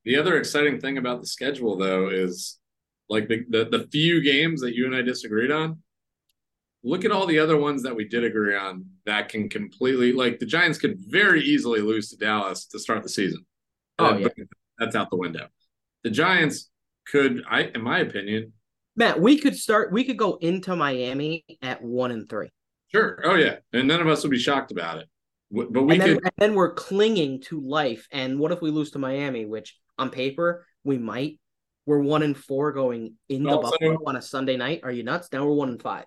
[0.04, 2.58] The other exciting thing about the schedule, though, is
[3.08, 5.82] like the, the the few games that you and I disagreed on.
[6.82, 10.38] Look at all the other ones that we did agree on that can completely like
[10.38, 13.44] the Giants could very easily lose to Dallas to start the season.
[13.98, 14.28] Oh, Uh, yeah.
[14.78, 15.48] that's out the window.
[16.04, 16.70] The Giants
[17.06, 18.54] could, I in my opinion,
[18.96, 19.92] Matt, we could start.
[19.92, 22.48] We could go into Miami at one and three,
[22.90, 23.20] sure.
[23.24, 25.08] Oh yeah, and none of us would be shocked about it.
[25.50, 26.24] But we and then, could.
[26.24, 28.06] and then we're clinging to life.
[28.12, 29.46] And what if we lose to Miami?
[29.46, 31.38] Which on paper we might.
[31.86, 34.80] We're one and four going into Also- Buffalo on a Sunday night.
[34.84, 35.28] Are you nuts?
[35.32, 36.04] Now we're one and five.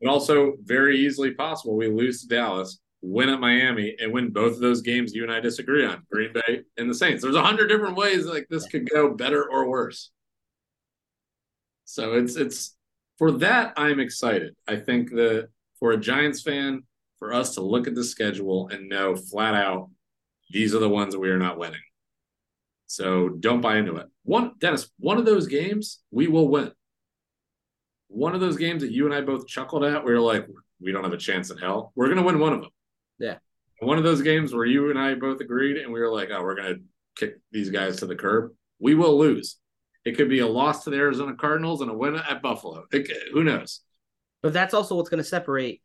[0.00, 4.54] But also very easily possible we lose to Dallas, win at Miami, and win both
[4.54, 7.22] of those games you and I disagree on, Green Bay and the Saints.
[7.22, 10.10] There's a hundred different ways like this could go better or worse.
[11.84, 12.76] So it's it's
[13.16, 14.54] for that I'm excited.
[14.66, 16.82] I think that for a Giants fan,
[17.22, 19.88] for us to look at the schedule and know flat out
[20.50, 21.80] these are the ones that we are not winning.
[22.86, 24.06] So don't buy into it.
[24.24, 26.72] One Dennis, one of those games we will win
[28.12, 30.46] one of those games that you and I both chuckled at, we were like,
[30.80, 31.92] we don't have a chance in hell.
[31.94, 32.70] We're going to win one of them.
[33.18, 33.36] Yeah.
[33.80, 36.42] One of those games where you and I both agreed and we were like, oh,
[36.42, 36.80] we're going to
[37.16, 38.52] kick these guys to the curb.
[38.78, 39.56] We will lose.
[40.04, 42.84] It could be a loss to the Arizona Cardinals and a win at Buffalo.
[42.92, 43.80] It, who knows?
[44.42, 45.80] But that's also what's going to separate.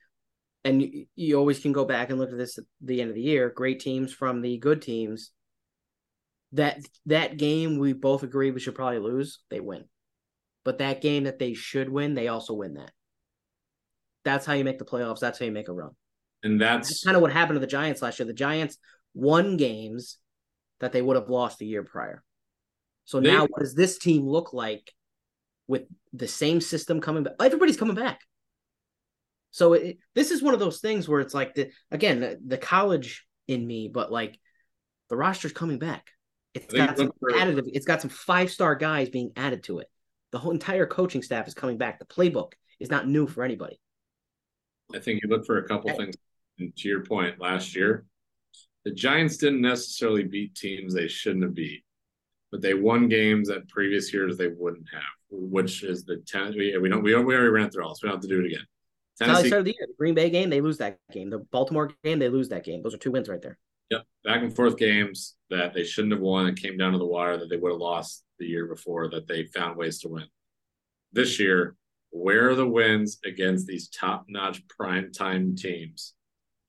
[0.68, 3.16] And you, you always can go back and look at this at the end of
[3.16, 3.50] the year.
[3.50, 5.32] Great teams from the good teams.
[6.52, 9.40] That that game we both agree we should probably lose.
[9.50, 9.86] They win,
[10.64, 12.92] but that game that they should win, they also win that.
[14.24, 15.20] That's how you make the playoffs.
[15.20, 15.92] That's how you make a run.
[16.44, 18.28] And That's that's kind of what happened to the Giants last year.
[18.28, 18.78] The Giants
[19.14, 20.18] won games
[20.80, 22.24] that they would have lost the year prior.
[23.06, 24.94] So They- now, what does this team look like
[25.68, 27.36] with the same system coming back?
[27.40, 28.22] Everybody's coming back.
[29.58, 32.60] So it, this is one of those things where it's like the again the, the
[32.60, 34.40] college in me, but like
[35.10, 36.12] the roster's coming back.
[36.54, 37.64] It's got some additive.
[37.74, 39.88] It's got some five star guys being added to it.
[40.32, 41.98] The whole entire coaching staff is coming back.
[41.98, 43.82] The playbook is not new for anybody.
[44.94, 45.96] I think you look for a couple eh.
[45.96, 46.16] things.
[46.60, 48.06] And to your point, last year,
[48.86, 51.84] the Giants didn't necessarily beat teams they shouldn't have beat,
[52.52, 55.02] but they won games that previous years they wouldn't have,
[55.32, 56.54] which is the ten.
[56.56, 58.04] We, we don't we we already ran through all this.
[58.04, 58.68] We don't have to do it again.
[59.20, 59.88] That's how they started the year.
[59.88, 61.30] The Green Bay game, they lose that game.
[61.30, 62.84] The Baltimore game, they lose that game.
[62.84, 63.58] Those are two wins right there.
[63.90, 66.48] yep, back and forth games that they shouldn't have won.
[66.48, 69.28] It came down to the wire that they would have lost the year before that
[69.28, 70.26] they found ways to win.
[71.14, 71.76] This year,
[72.12, 76.14] where are the wins against these top notch prime time teams?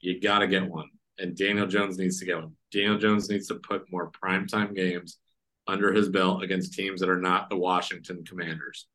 [0.00, 0.88] You got to get one.
[1.18, 2.52] And Daniel Jones needs to get one.
[2.72, 5.18] Daniel Jones needs to put more primetime games
[5.66, 8.86] under his belt against teams that are not the Washington Commanders.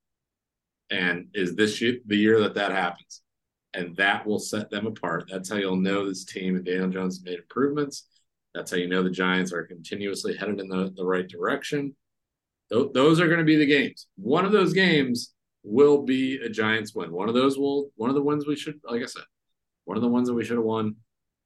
[0.90, 3.22] And is this year, the year that that happens?
[3.74, 5.26] And that will set them apart.
[5.32, 8.08] That's how you'll know this team and Daniel Jones made improvements.
[8.54, 11.96] That's how you know the Giants are continuously headed in the, the right direction.
[12.72, 14.08] Th- those are going to be the games.
[14.16, 17.12] One of those games will be a Giants win.
[17.12, 19.24] One of those will, one of the ones we should, like I said,
[19.86, 20.96] one of the ones that we should have won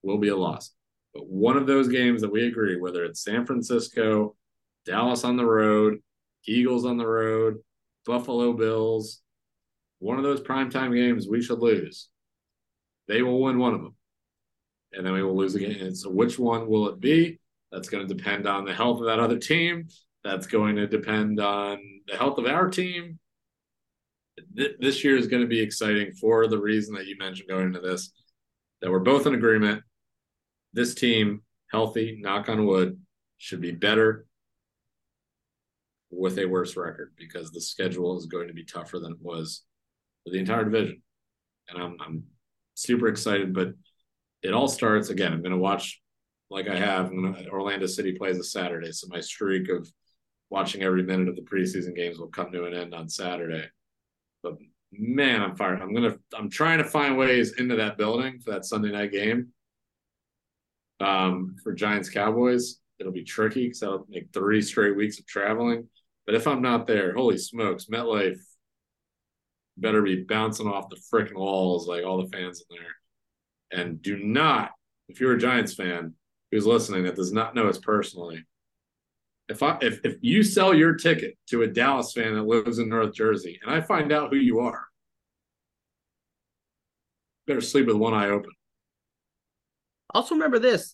[0.03, 0.71] will be a loss.
[1.13, 4.35] But one of those games that we agree, whether it's San Francisco,
[4.85, 5.99] Dallas on the road,
[6.45, 7.57] Eagles on the road,
[8.05, 9.21] Buffalo Bills,
[9.99, 12.09] one of those primetime games we should lose.
[13.07, 13.95] They will win one of them.
[14.93, 15.71] And then we will lose again.
[15.71, 17.39] And so which one will it be?
[17.71, 19.87] That's going to depend on the health of that other team.
[20.23, 23.19] That's going to depend on the health of our team.
[24.55, 27.67] Th- This year is going to be exciting for the reason that you mentioned going
[27.67, 28.11] into this,
[28.81, 29.83] that we're both in agreement.
[30.73, 31.41] This team,
[31.71, 32.99] healthy, knock on wood,
[33.37, 34.25] should be better
[36.09, 39.63] with a worse record because the schedule is going to be tougher than it was
[40.23, 41.01] for the entire division.
[41.69, 42.23] And I'm I'm
[42.77, 43.69] super excited, but
[44.43, 45.33] it all starts again.
[45.33, 46.01] I'm gonna watch
[46.49, 47.11] like I have
[47.51, 48.91] Orlando City plays a Saturday.
[48.91, 49.91] So my streak of
[50.49, 53.65] watching every minute of the preseason games will come to an end on Saturday.
[54.43, 54.53] But
[54.91, 55.81] man, I'm fired.
[55.81, 59.49] I'm gonna I'm trying to find ways into that building for that Sunday night game.
[60.99, 65.87] Um, for Giants Cowboys, it'll be tricky because that'll make three straight weeks of traveling.
[66.25, 68.39] But if I'm not there, holy smokes, MetLife
[69.77, 73.81] better be bouncing off the freaking walls like all the fans in there.
[73.81, 74.71] And do not,
[75.07, 76.13] if you're a Giants fan
[76.51, 78.45] who's listening that does not know us personally,
[79.49, 82.89] if I if if you sell your ticket to a Dallas fan that lives in
[82.89, 84.85] North Jersey and I find out who you are,
[87.45, 88.51] better sleep with one eye open.
[90.13, 90.93] Also, remember this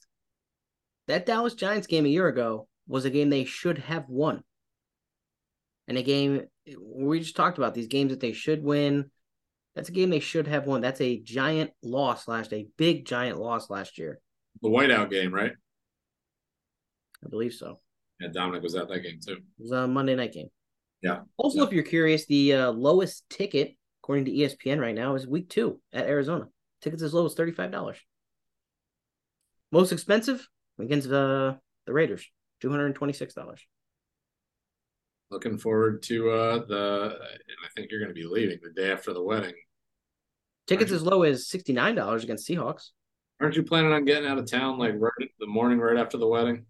[1.08, 4.44] that Dallas Giants game a year ago was a game they should have won.
[5.88, 6.44] And a game
[6.80, 9.12] we just talked about these games that they should win.
[9.76, 10.82] That's a game they should have won.
[10.82, 14.20] That's a giant loss last, a big giant loss last year.
[14.62, 15.54] The whiteout game, right?
[17.26, 17.80] I believe so.
[18.20, 19.34] Yeah, Dominic was at that game too.
[19.34, 20.50] It was a Monday night game.
[21.02, 21.22] Yeah.
[21.38, 21.64] Also, Yeah.
[21.66, 25.82] if you're curious, the uh, lowest ticket, according to ESPN right now, is week two
[25.92, 26.48] at Arizona.
[26.82, 27.96] Tickets as low as $35.
[29.72, 30.48] Most expensive
[30.80, 31.56] against uh,
[31.88, 32.26] the Raiders,
[32.64, 33.34] $226.
[35.34, 39.14] Looking forward to uh the and I think you're gonna be leaving the day after
[39.14, 39.56] the wedding.
[40.68, 42.92] Tickets as low as $69 against Seahawks.
[43.42, 46.28] Aren't you planning on getting out of town like right the morning right after the
[46.28, 46.68] wedding?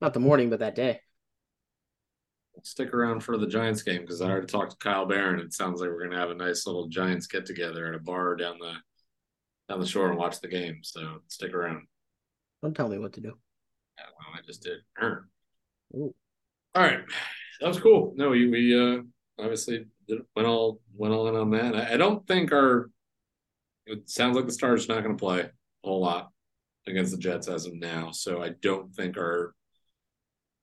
[0.00, 1.00] Not the morning, but that day.
[2.62, 5.40] Stick around for the Giants game because I already talked to Kyle Barron.
[5.40, 8.34] It sounds like we're gonna have a nice little Giants get together at a bar
[8.34, 8.72] down the
[9.68, 10.78] down the shore and watch the game.
[10.82, 11.86] So stick around.
[12.62, 13.34] Don't tell me what to do.
[13.98, 14.78] Yeah, well, I just did.
[15.94, 16.14] Ooh.
[16.78, 17.00] All right,
[17.60, 18.12] that was cool.
[18.14, 19.02] No, we we uh
[19.36, 21.74] obviously did, went all went all in on that.
[21.74, 22.88] I, I don't think our
[23.86, 25.50] it sounds like the Stars not going to play a
[25.82, 26.30] whole lot
[26.86, 28.12] against the Jets as of now.
[28.12, 29.56] So I don't think our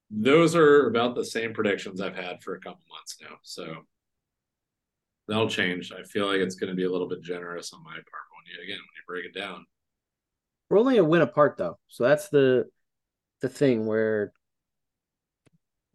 [0.10, 3.36] those are about the same predictions I've had for a couple months now.
[3.42, 3.84] So
[5.28, 5.92] that'll change.
[5.92, 8.46] I feel like it's going to be a little bit generous on my part when
[8.48, 9.66] you again when you break it down.
[10.70, 11.78] We're only a win apart, though.
[11.90, 12.70] So that's the
[13.42, 14.32] the thing where,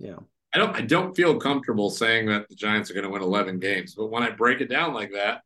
[0.09, 3.23] know, I don't I don't feel comfortable saying that the Giants are going to win
[3.23, 5.43] 11 games, but when I break it down like that,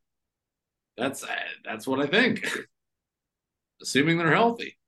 [0.96, 1.28] that's uh,
[1.64, 2.46] that's what I think.
[3.82, 4.78] Assuming they're healthy,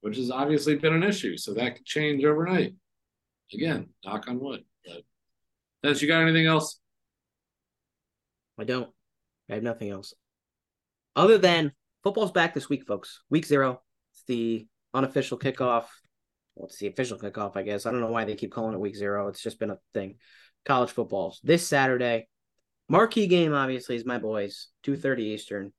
[0.00, 2.74] which has obviously been an issue, so that could change overnight.
[3.52, 4.64] Again, knock on wood.
[4.84, 5.02] But
[5.82, 6.80] Dennis, you got anything else?
[8.58, 8.90] I don't.
[9.50, 10.14] I have nothing else.
[11.14, 13.20] Other than football's back this week, folks.
[13.30, 13.82] Week zero.
[14.12, 15.84] It's the unofficial kickoff.
[16.54, 17.86] Well, it's the official kickoff, I guess.
[17.86, 19.28] I don't know why they keep calling it week zero.
[19.28, 20.16] It's just been a thing.
[20.64, 21.36] College football.
[21.42, 22.28] This Saturday.
[22.88, 24.68] Marquee game, obviously, is my boys.
[24.84, 25.72] 2.30 Eastern.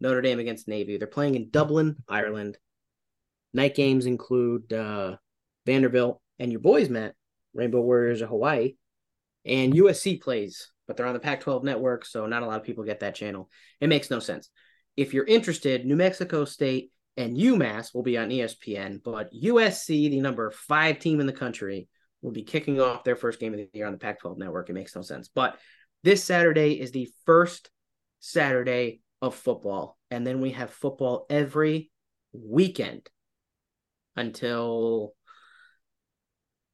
[0.00, 0.96] Notre Dame against Navy.
[0.96, 2.58] They're playing in Dublin, Ireland.
[3.52, 5.16] Night games include uh,
[5.66, 7.14] Vanderbilt and your boys, Matt.
[7.54, 8.74] Rainbow Warriors of Hawaii.
[9.44, 12.64] And USC plays, but they're on the Pac 12 network, so not a lot of
[12.64, 13.50] people get that channel.
[13.80, 14.48] It makes no sense.
[14.96, 20.20] If you're interested, New Mexico State and UMass will be on ESPN, but USC, the
[20.20, 21.88] number five team in the country,
[22.22, 24.70] will be kicking off their first game of the year on the Pac 12 network.
[24.70, 25.28] It makes no sense.
[25.28, 25.58] But
[26.02, 27.70] this Saturday is the first
[28.20, 29.98] Saturday of football.
[30.10, 31.90] And then we have football every
[32.32, 33.08] weekend
[34.16, 35.12] until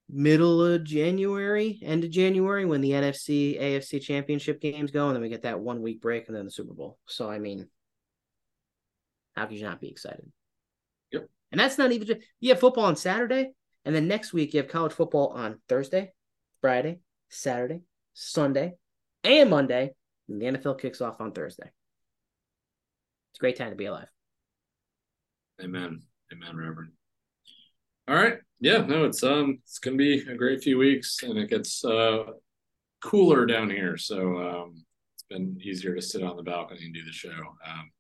[0.09, 5.07] middle of January, end of January, when the NFC, AFC championship games go.
[5.09, 6.99] And then we get that one week break and then the Super Bowl.
[7.07, 7.69] So, I mean,
[9.37, 10.31] how could you not be excited?
[11.13, 11.29] Yep.
[11.53, 13.53] And that's not even you have football on Saturday.
[13.85, 16.13] And then next week, you have college football on Thursday,
[16.61, 17.01] Friday,
[17.31, 17.81] Saturday,
[18.13, 18.75] Sunday,
[19.25, 19.95] and Monday.
[20.29, 21.71] And the NFL kicks off on Thursday.
[23.31, 24.09] It's a great time to be alive.
[25.63, 26.03] Amen.
[26.33, 26.93] Amen, Reverend.
[28.09, 28.39] All right.
[28.61, 32.25] Yeah, no, it's um it's gonna be a great few weeks and it gets uh
[33.03, 33.97] cooler down here.
[33.97, 37.31] So um it's been easier to sit on the balcony and do the show.
[37.31, 37.91] Um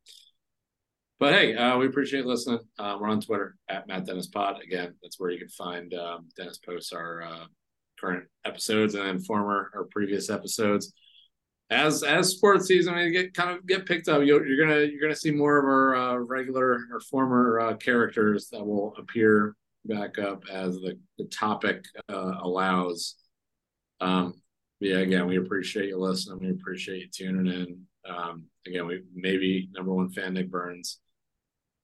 [1.21, 2.61] but hey, uh, we appreciate listening.
[2.79, 4.63] Uh, we're on Twitter at Matt Dennis Pod.
[4.63, 7.45] Again, that's where you can find um, Dennis posts our uh,
[8.01, 10.95] current episodes and then former or previous episodes.
[11.69, 15.01] As as sports season I get kind of get picked up, you're, you're gonna you're
[15.01, 19.55] gonna see more of our uh, regular or former uh, characters that will appear
[19.85, 23.17] back up as the, the topic uh, allows.
[24.01, 24.41] Um,
[24.81, 26.41] yeah, again, we appreciate you listening.
[26.41, 27.83] We appreciate you tuning in.
[28.11, 30.99] Um, again, we maybe number one fan Nick Burns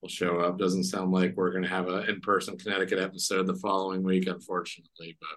[0.06, 0.56] will show up.
[0.56, 5.16] Doesn't sound like we're going to have an in-person Connecticut episode the following week, unfortunately,
[5.20, 5.30] but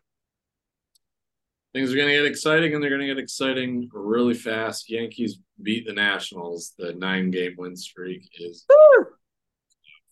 [1.73, 4.89] things are going to get exciting and they're going to get exciting really fast.
[4.89, 6.73] Yankees beat the Nationals.
[6.77, 9.07] The nine-game win streak is Woo!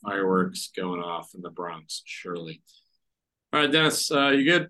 [0.04, 2.02] fireworks going off in the Bronx.
[2.06, 2.64] Surely.
[3.54, 4.70] All right, Dennis, uh, you good?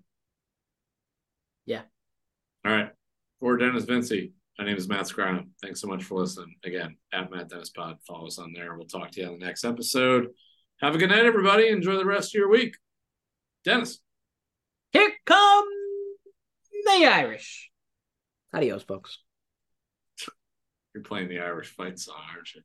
[1.64, 1.82] Yeah.
[2.64, 2.90] All right.
[3.40, 5.46] For Dennis Vinci, my name is Matt Scrino.
[5.62, 6.56] Thanks so much for listening.
[6.64, 7.98] Again, at Matt Dennis Pod.
[8.06, 8.76] Follow us on there.
[8.76, 10.28] We'll talk to you on the next episode.
[10.80, 11.68] Have a good night, everybody.
[11.68, 12.76] Enjoy the rest of your week.
[13.64, 14.00] Dennis.
[14.92, 15.66] Here come
[16.84, 17.70] the Irish.
[18.52, 19.18] Adios, folks.
[20.94, 22.62] You're playing the Irish fight song, aren't you?